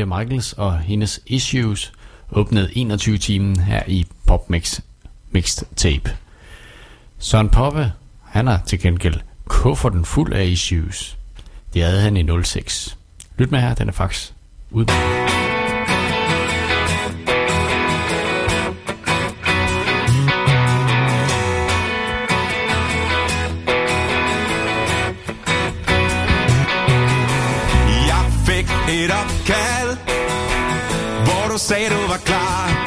Julia 0.00 0.18
Michaels 0.18 0.52
og 0.52 0.78
hendes 0.78 1.20
Issues 1.26 1.92
åbnede 2.30 2.68
21-timen 2.68 3.60
her 3.60 3.82
i 3.86 4.06
Popmix 4.26 4.80
Mixed 5.30 5.66
Tape. 5.76 6.16
Søren 7.18 7.48
Poppe, 7.48 7.92
han 8.24 8.46
har 8.46 8.62
til 8.66 8.80
gengæld 8.80 9.20
kufferten 9.46 10.04
fuld 10.04 10.32
af 10.32 10.46
issues. 10.46 11.18
Det 11.74 11.82
havde 11.82 12.00
han 12.00 12.16
i 12.16 12.42
06. 12.44 12.98
Lyt 13.38 13.50
med 13.50 13.60
her, 13.60 13.74
den 13.74 13.88
er 13.88 13.92
faktisk 13.92 14.32
udmærket. 14.70 15.49
Hvor 31.70 31.78
du 31.78 31.86
sagde, 31.86 32.79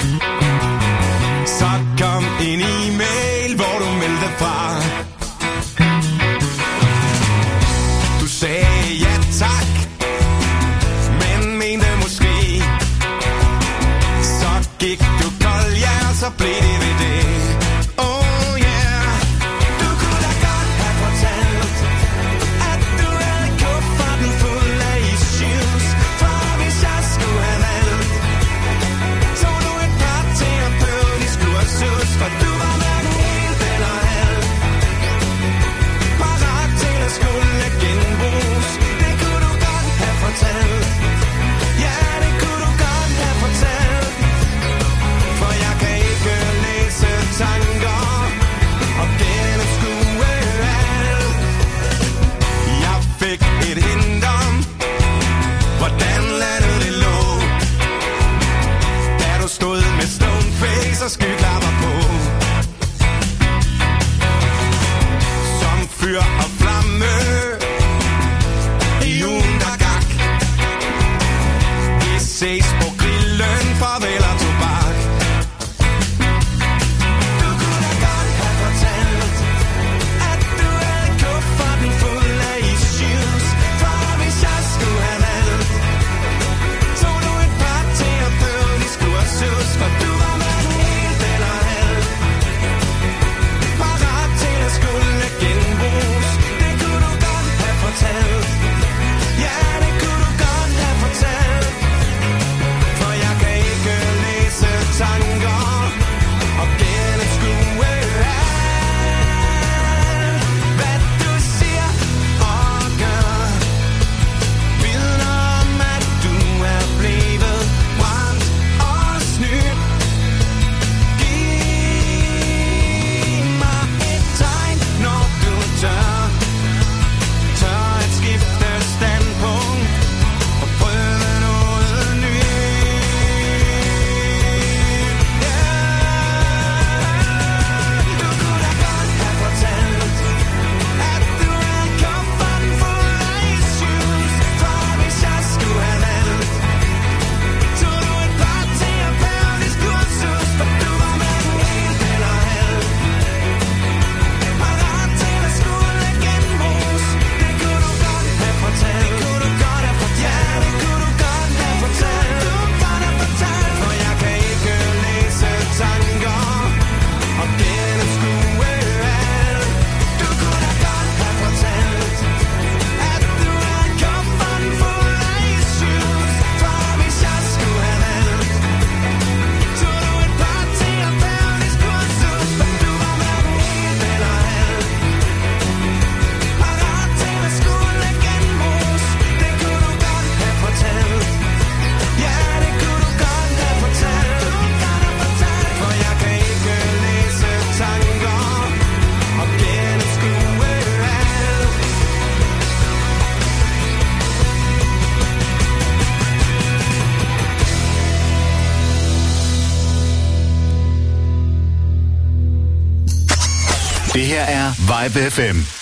Vibe 215.04 215.30
FM. 215.30 215.73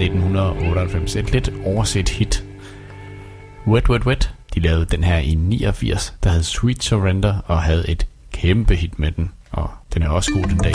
1998. 0.00 1.16
Et 1.16 1.32
lidt 1.32 1.50
overset 1.64 2.08
hit. 2.08 2.44
Wet 3.66 3.90
Wet 3.90 4.06
Wet, 4.06 4.34
de 4.54 4.60
lavede 4.60 4.84
den 4.84 5.04
her 5.04 5.18
i 5.18 5.34
89, 5.34 6.14
der 6.24 6.30
hed 6.30 6.42
Sweet 6.42 6.82
Surrender 6.82 7.34
og 7.46 7.62
havde 7.62 7.88
et 7.88 8.06
kæmpe 8.32 8.74
hit 8.74 8.98
med 8.98 9.12
den. 9.12 9.32
Og 9.50 9.70
den 9.94 10.02
er 10.02 10.08
også 10.08 10.30
god 10.34 10.42
den 10.42 10.58
dag. 10.58 10.74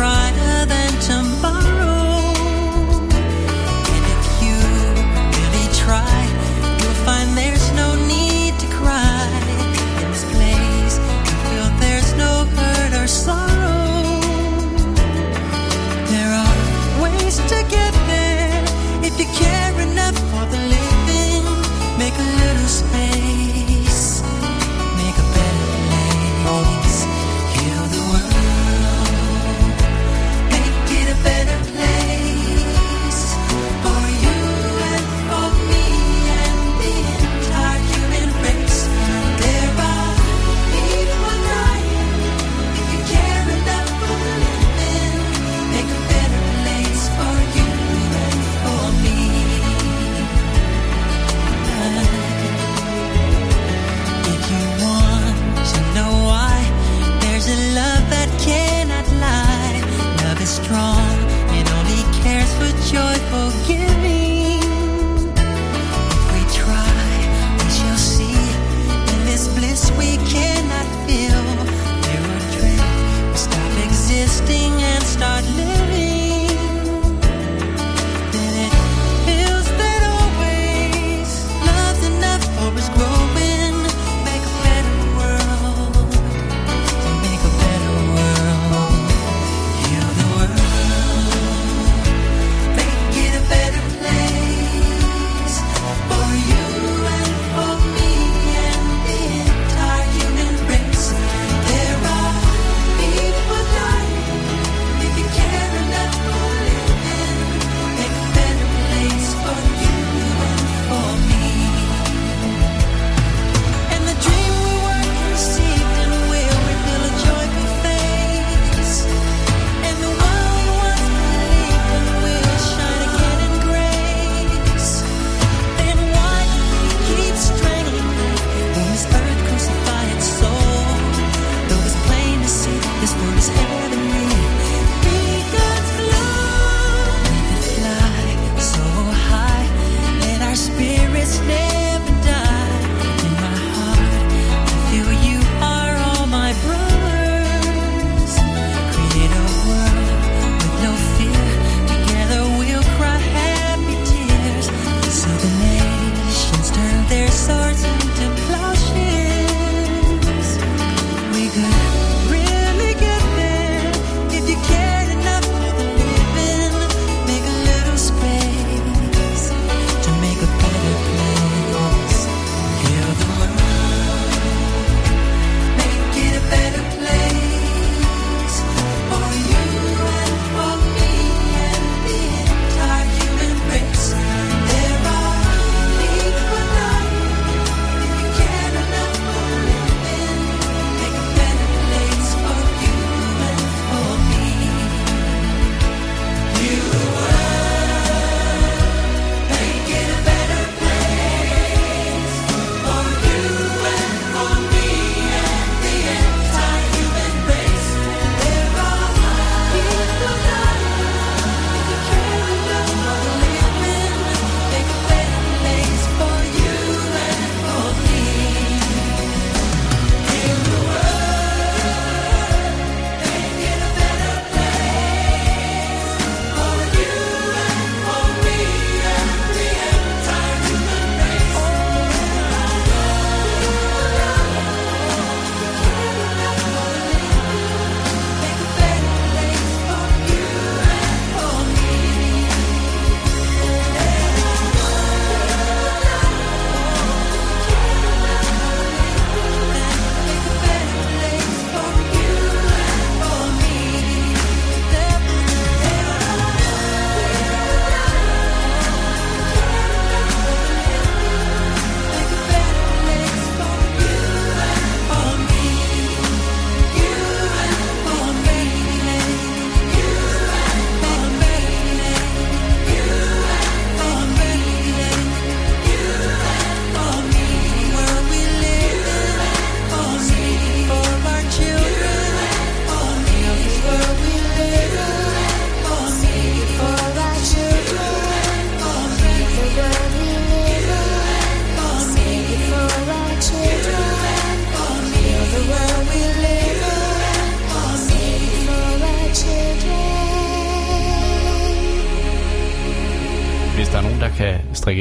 Brighter 0.00 0.64
than 0.64 0.98
tomorrow. 1.02 1.59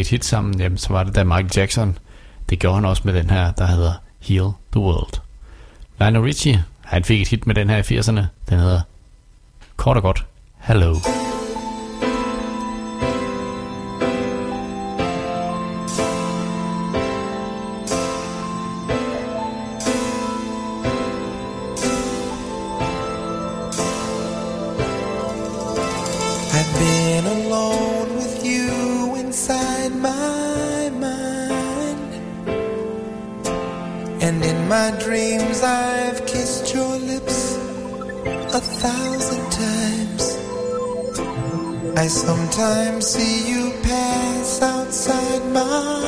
et 0.09 0.11
hit 0.11 0.25
sammen, 0.25 0.59
jamen, 0.59 0.77
så 0.77 0.93
var 0.93 1.03
det 1.03 1.15
da 1.15 1.23
Michael 1.23 1.51
Jackson. 1.55 1.97
Det 2.49 2.59
gjorde 2.59 2.75
han 2.75 2.85
også 2.85 3.01
med 3.05 3.13
den 3.13 3.29
her, 3.29 3.51
der 3.51 3.65
hedder 3.65 3.93
Heal 4.19 4.51
the 4.71 4.79
World. 4.79 5.21
Lionel 5.99 6.21
Richie, 6.21 6.63
han 6.81 7.03
fik 7.03 7.21
et 7.21 7.27
hit 7.27 7.47
med 7.47 7.55
den 7.55 7.69
her 7.69 7.77
i 7.77 7.99
80'erne. 7.99 8.21
Den 8.49 8.59
hedder 8.59 8.81
kort 9.75 9.97
og 9.97 10.03
godt 10.03 10.25
Hello. 10.57 10.93
Hello. 10.93 11.18
thousand 38.79 39.45
times. 39.51 40.25
I 41.97 42.07
sometimes 42.07 43.07
see 43.07 43.49
you 43.51 43.73
pass 43.83 44.61
outside 44.61 45.43
my 45.51 45.98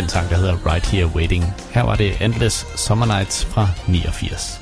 den 0.00 0.08
sang, 0.08 0.30
der 0.30 0.36
hedder 0.36 0.72
Right 0.72 0.86
Here 0.86 1.06
Waiting. 1.06 1.54
Her 1.70 1.82
var 1.82 1.96
det 1.96 2.22
Endless 2.24 2.66
Summer 2.76 3.06
Nights 3.06 3.44
fra 3.44 3.68
89. 3.88 4.60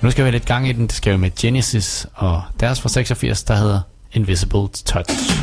Nu 0.00 0.10
skal 0.10 0.24
vi 0.24 0.26
have 0.26 0.32
lidt 0.32 0.46
gang 0.46 0.68
i 0.68 0.72
den. 0.72 0.86
Det 0.86 0.92
skal 0.92 1.12
vi 1.12 1.18
med 1.18 1.30
Genesis, 1.40 2.06
og 2.14 2.42
deres 2.60 2.80
fra 2.80 2.88
86, 2.88 3.42
der 3.42 3.54
hedder 3.54 3.80
Invisible 4.12 4.68
Touch. 4.68 5.33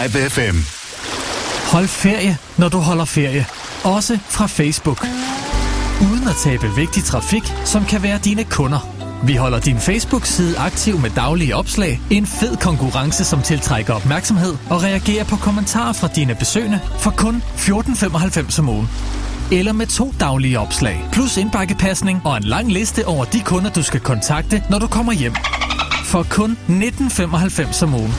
Live 0.00 0.30
FM. 0.30 0.56
Hold 1.72 1.88
ferie, 1.88 2.38
når 2.56 2.68
du 2.68 2.78
holder 2.78 3.04
ferie. 3.04 3.46
Også 3.84 4.18
fra 4.28 4.46
Facebook. 4.46 5.06
Uden 6.12 6.28
at 6.28 6.34
tabe 6.44 6.74
vigtig 6.76 7.04
trafik, 7.04 7.42
som 7.64 7.84
kan 7.84 8.02
være 8.02 8.18
dine 8.24 8.44
kunder. 8.44 8.88
Vi 9.24 9.34
holder 9.34 9.60
din 9.60 9.78
Facebook-side 9.78 10.58
aktiv 10.58 10.98
med 10.98 11.10
daglige 11.10 11.56
opslag, 11.56 12.00
en 12.10 12.26
fed 12.26 12.56
konkurrence, 12.56 13.24
som 13.24 13.42
tiltrækker 13.42 13.94
opmærksomhed 13.94 14.56
og 14.70 14.82
reagerer 14.82 15.24
på 15.24 15.36
kommentarer 15.36 15.92
fra 15.92 16.08
dine 16.16 16.34
besøgende 16.34 16.80
for 16.98 17.10
kun 17.10 17.42
14,95 17.56 18.58
om 18.58 18.68
ugen. 18.68 18.88
Eller 19.52 19.72
med 19.72 19.86
to 19.86 20.14
daglige 20.20 20.58
opslag, 20.58 21.04
plus 21.12 21.36
indbakkepasning 21.36 22.20
og 22.24 22.36
en 22.36 22.44
lang 22.44 22.72
liste 22.72 23.06
over 23.06 23.24
de 23.24 23.40
kunder, 23.40 23.70
du 23.70 23.82
skal 23.82 24.00
kontakte, 24.00 24.62
når 24.70 24.78
du 24.78 24.86
kommer 24.86 25.12
hjem. 25.12 25.34
For 26.04 26.26
kun 26.30 26.58
19,95 26.68 27.84
om 27.84 27.94
ugen. 27.94 28.14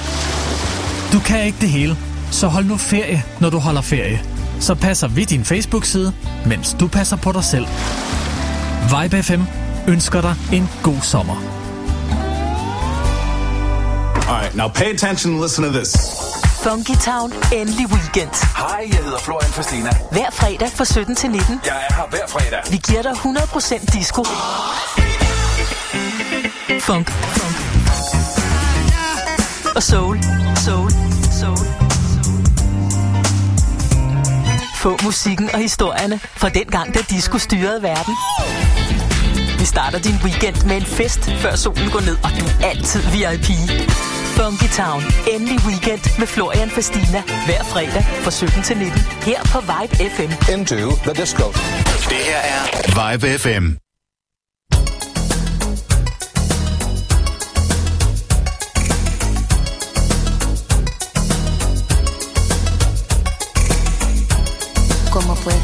Du 1.12 1.20
kan 1.20 1.44
ikke 1.44 1.58
det 1.62 1.70
hele, 1.70 1.98
så 2.32 2.48
hold 2.48 2.66
nu 2.66 2.78
ferie, 2.78 3.24
når 3.40 3.50
du 3.50 3.60
holder 3.60 3.82
ferie. 3.82 4.24
Så 4.60 4.76
passer 4.76 5.08
vi 5.08 5.26
din 5.26 5.46
Facebook-side, 5.46 6.14
mens 6.46 6.76
du 6.80 6.88
passer 6.88 7.16
på 7.18 7.32
dig 7.32 7.44
selv. 7.44 7.68
Vibe 8.90 9.24
FM 9.24 9.42
ønsker 9.88 10.22
dig 10.22 10.36
en 10.54 10.70
god 10.84 11.02
sommer. 11.02 11.36
All 14.16 14.42
right, 14.42 14.56
now 14.56 14.68
pay 14.68 14.94
attention 14.94 15.34
and 15.34 15.42
listen 15.44 15.64
to 15.64 15.72
this. 15.72 15.96
Funky 16.64 16.96
Town, 17.02 17.34
endelig 17.54 17.88
weekend. 17.88 18.30
Hej, 18.58 18.88
jeg 18.92 19.04
hedder 19.04 19.20
Florian 19.20 19.52
Fastina. 19.52 19.90
Hver 20.12 20.32
fredag 20.32 20.70
fra 20.76 20.86
17 20.86 21.16
til 21.16 21.30
19. 21.30 21.60
Jeg 21.66 21.74
er 21.90 21.94
her 21.96 22.04
hver 22.10 22.28
fredag. 22.28 22.60
Vi 22.72 22.80
giver 22.88 23.02
dig 23.02 23.12
100% 23.12 24.00
disco. 24.00 24.24
Funk. 26.80 27.12
Funk. 27.12 27.56
Og 29.76 29.84
soul. 29.84 30.18
Soul. 30.66 30.92
Soul. 31.40 31.58
Få 34.76 35.00
musikken 35.04 35.50
og 35.54 35.60
historierne 35.60 36.20
fra 36.20 36.50
den 36.50 36.66
gang, 36.66 36.94
da 36.94 37.00
disco 37.10 37.38
styrede 37.38 37.82
verden. 37.84 38.16
Vi 39.60 39.66
starter 39.66 40.00
din 40.00 40.16
weekend 40.24 40.68
med 40.68 40.76
en 40.76 40.86
fest, 40.86 41.32
før 41.44 41.56
solen 41.56 41.90
går 41.90 42.00
ned, 42.00 42.18
og 42.24 42.30
du 42.40 42.46
er 42.46 42.70
altid 42.70 43.02
VIP. 43.14 43.50
Funky 44.38 44.70
Town. 44.82 45.02
Endelig 45.34 45.60
weekend 45.68 46.20
med 46.20 46.28
Florian 46.28 46.70
Fastina. 46.70 47.22
Hver 47.46 47.64
fredag 47.64 48.04
fra 48.24 48.32
17 48.32 48.64
til 48.64 48.78
19. 48.78 49.00
Her 49.22 49.42
på 49.54 49.60
Vibe 49.60 49.94
FM. 50.14 50.32
Into 50.54 50.76
the 51.06 51.14
disco. 51.22 51.46
Det 52.12 52.22
her 52.30 52.42
er 52.56 52.62
Vibe 53.00 53.38
FM. 53.38 53.91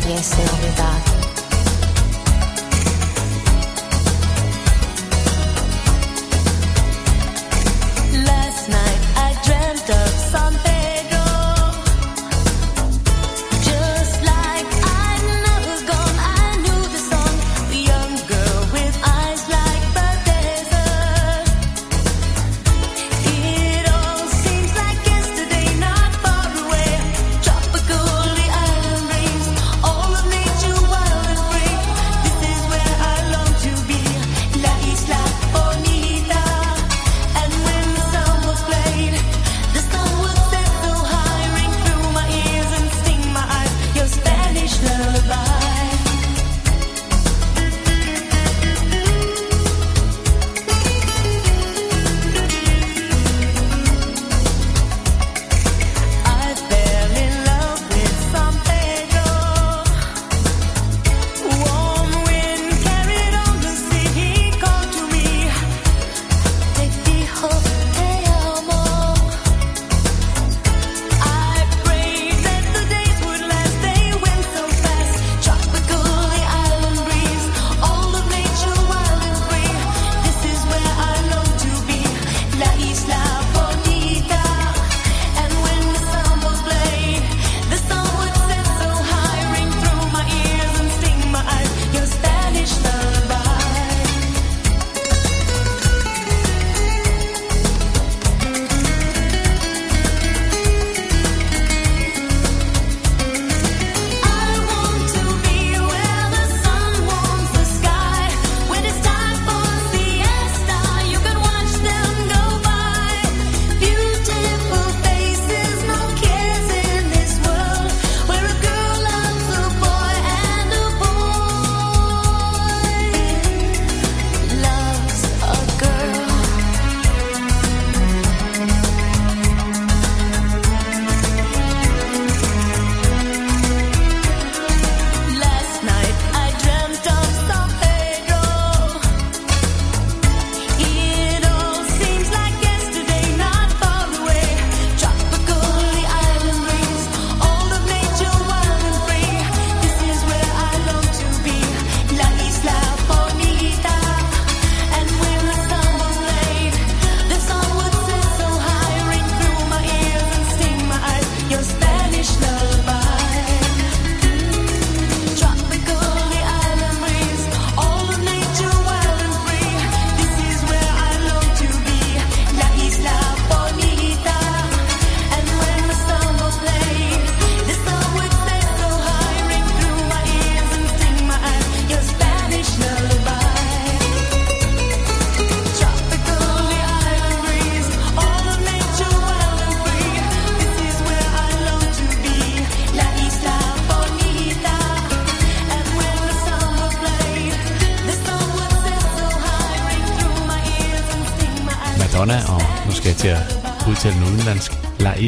yes, 0.07 0.37
sir. 0.37 0.56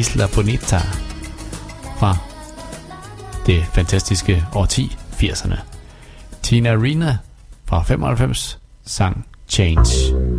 Isla 0.00 0.28
Bonita 0.34 0.80
fra 1.98 2.16
det 3.46 3.64
fantastiske 3.74 4.46
år 4.54 4.66
10, 4.66 4.96
80'erne. 5.12 5.56
Tina 6.42 6.70
Arena 6.70 7.18
fra 7.64 7.82
95 7.82 8.58
sang 8.84 9.26
Change. 9.48 10.29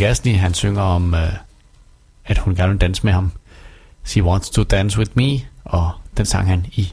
Rick 0.00 0.36
han 0.36 0.54
synger 0.54 0.82
om, 0.82 1.14
øh, 1.14 1.32
at 2.24 2.38
hun 2.38 2.54
gerne 2.54 2.72
vil 2.72 2.80
danse 2.80 3.04
med 3.04 3.12
ham. 3.12 3.32
She 4.04 4.22
wants 4.22 4.50
to 4.50 4.62
dance 4.62 4.98
with 4.98 5.10
me, 5.14 5.40
og 5.64 5.90
den 6.16 6.26
sang 6.26 6.48
han 6.48 6.66
i 6.72 6.92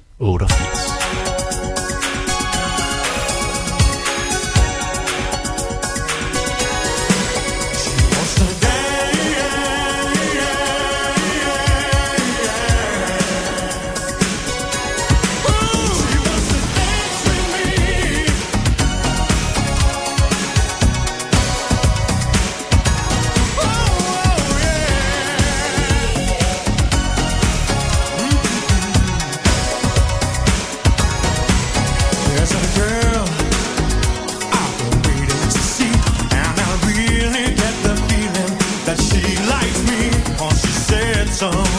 song. 41.38 41.77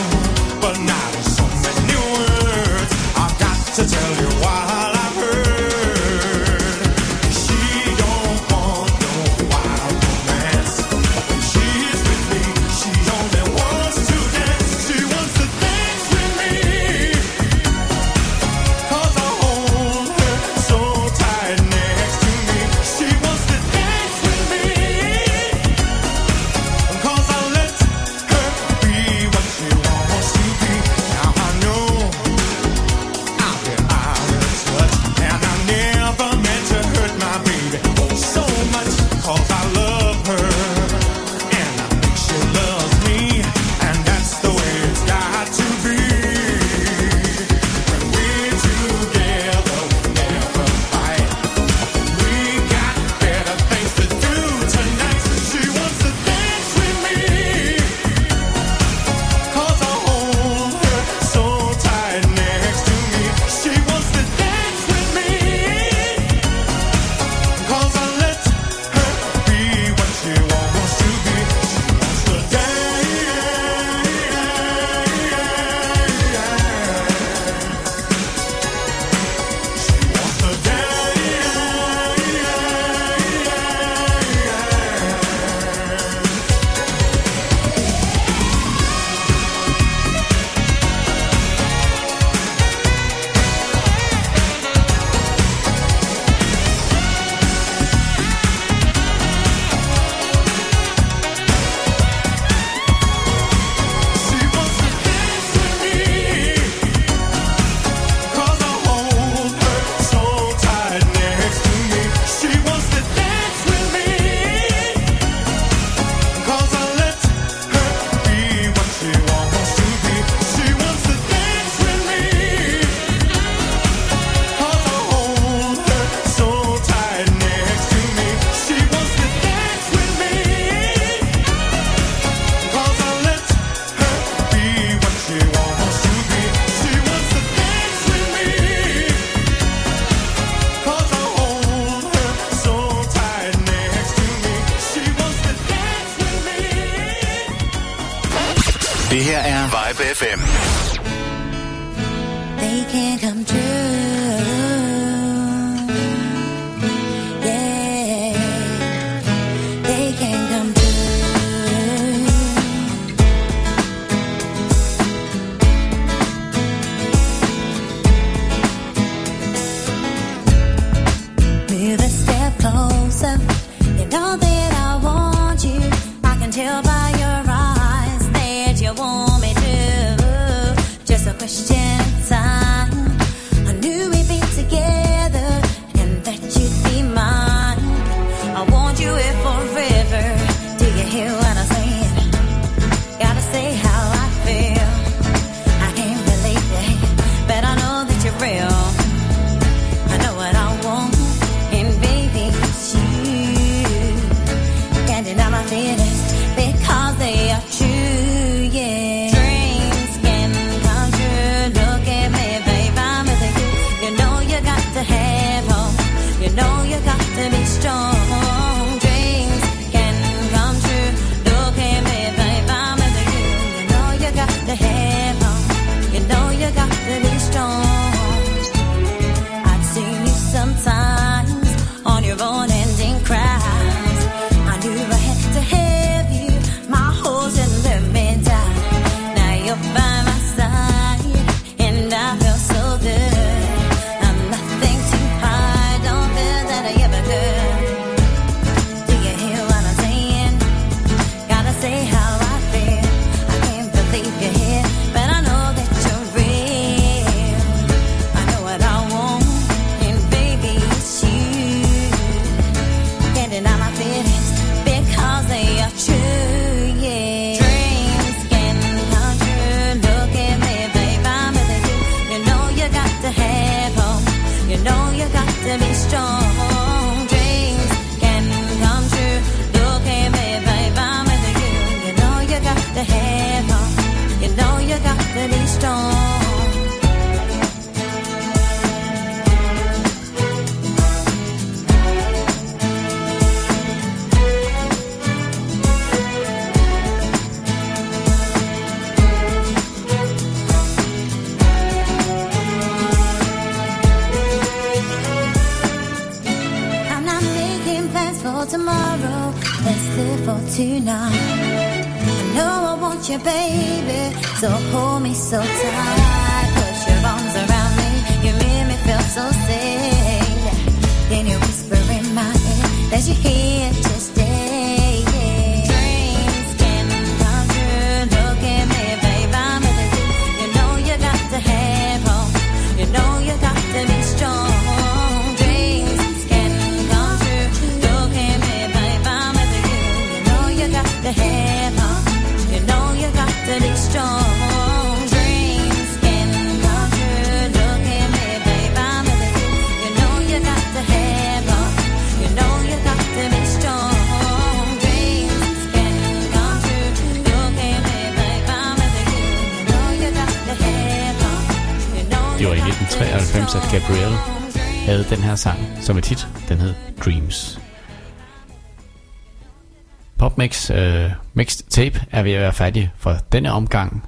tape 371.98 372.26
er 372.30 372.42
ved 372.42 372.52
at 372.52 372.60
være 372.60 372.72
færdig 372.72 373.10
for 373.16 373.36
denne 373.52 373.72
omgang. 373.72 374.24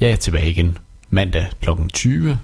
Jeg 0.00 0.10
er 0.10 0.16
tilbage 0.16 0.50
igen 0.50 0.78
mandag 1.10 1.46
kl. 1.60 1.68
20 1.92 2.38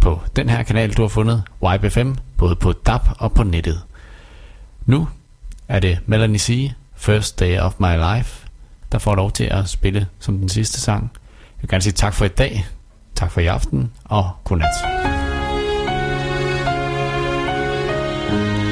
på 0.00 0.20
den 0.36 0.48
her 0.48 0.62
kanal, 0.62 0.92
du 0.92 1.02
har 1.02 1.08
fundet, 1.08 1.42
YBFM, 1.62 2.12
både 2.36 2.56
på 2.56 2.72
DAB 2.72 3.08
og 3.18 3.32
på 3.32 3.42
nettet. 3.42 3.82
Nu 4.86 5.08
er 5.68 5.80
det 5.80 5.98
Melanie 6.06 6.38
C., 6.38 6.72
First 6.94 7.40
Day 7.40 7.58
of 7.58 7.74
My 7.78 8.16
Life, 8.16 8.46
der 8.92 8.98
får 8.98 9.14
lov 9.14 9.32
til 9.32 9.44
at 9.44 9.68
spille 9.68 10.06
som 10.18 10.38
den 10.38 10.48
sidste 10.48 10.80
sang. 10.80 11.10
Jeg 11.12 11.62
vil 11.62 11.70
gerne 11.70 11.82
sige 11.82 11.92
tak 11.92 12.14
for 12.14 12.24
i 12.24 12.28
dag, 12.28 12.66
tak 13.14 13.30
for 13.30 13.40
i 13.40 13.46
aften 13.46 13.92
og 14.04 14.30
godnat. 14.44 14.66
thank 18.28 18.60
you 18.60 18.65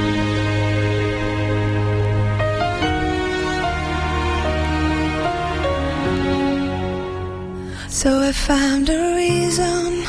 So 7.94 8.18
I 8.18 8.32
found 8.32 8.90
a 8.90 9.14
reason 9.14 10.02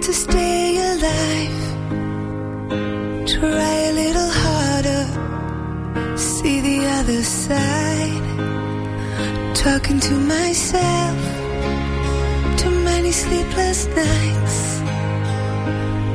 to 0.00 0.12
stay 0.12 0.78
alive. 0.90 1.62
Try 3.24 3.74
a 3.90 3.92
little 4.02 4.30
harder, 4.44 5.04
see 6.18 6.60
the 6.60 6.86
other 6.98 7.22
side. 7.22 8.24
Talking 9.54 10.00
to 10.00 10.14
myself, 10.14 11.18
too 12.58 12.76
many 12.82 13.12
sleepless 13.12 13.86
nights. 13.86 14.80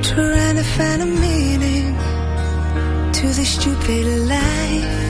Trying 0.09 0.57
to 0.57 0.65
find 0.75 1.01
a 1.01 1.05
meaning 1.05 1.95
to 3.13 3.27
this 3.27 3.51
stupid 3.57 4.05
life. 4.27 5.04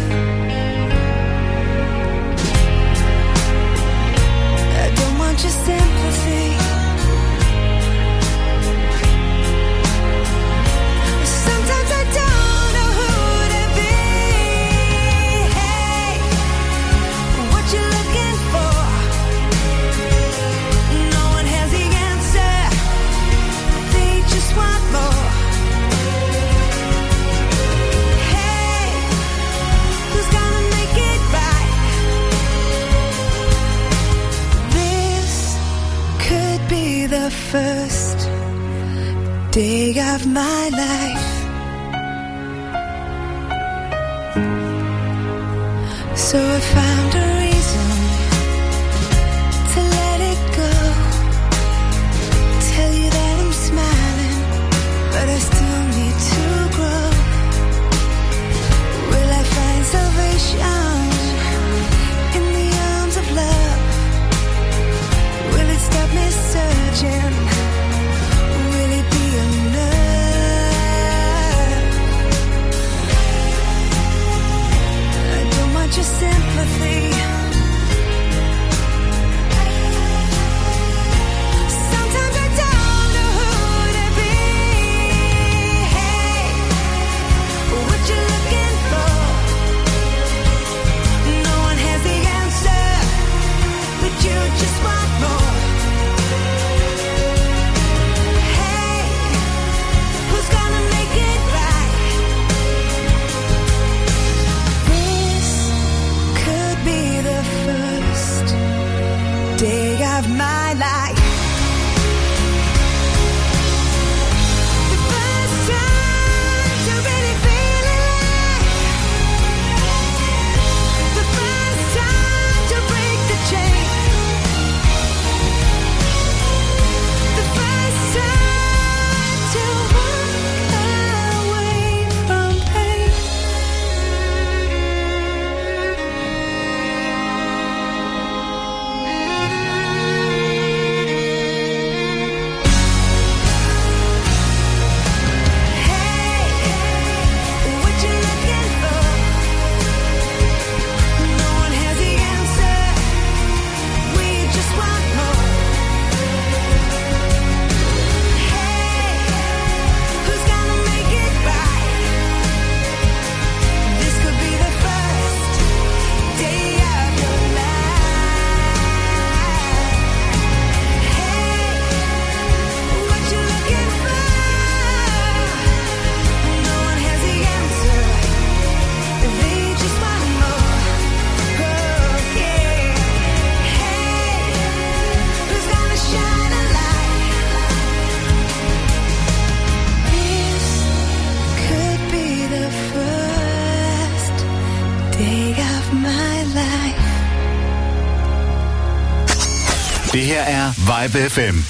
Vibe 201.07 201.30
FM. 201.30 201.64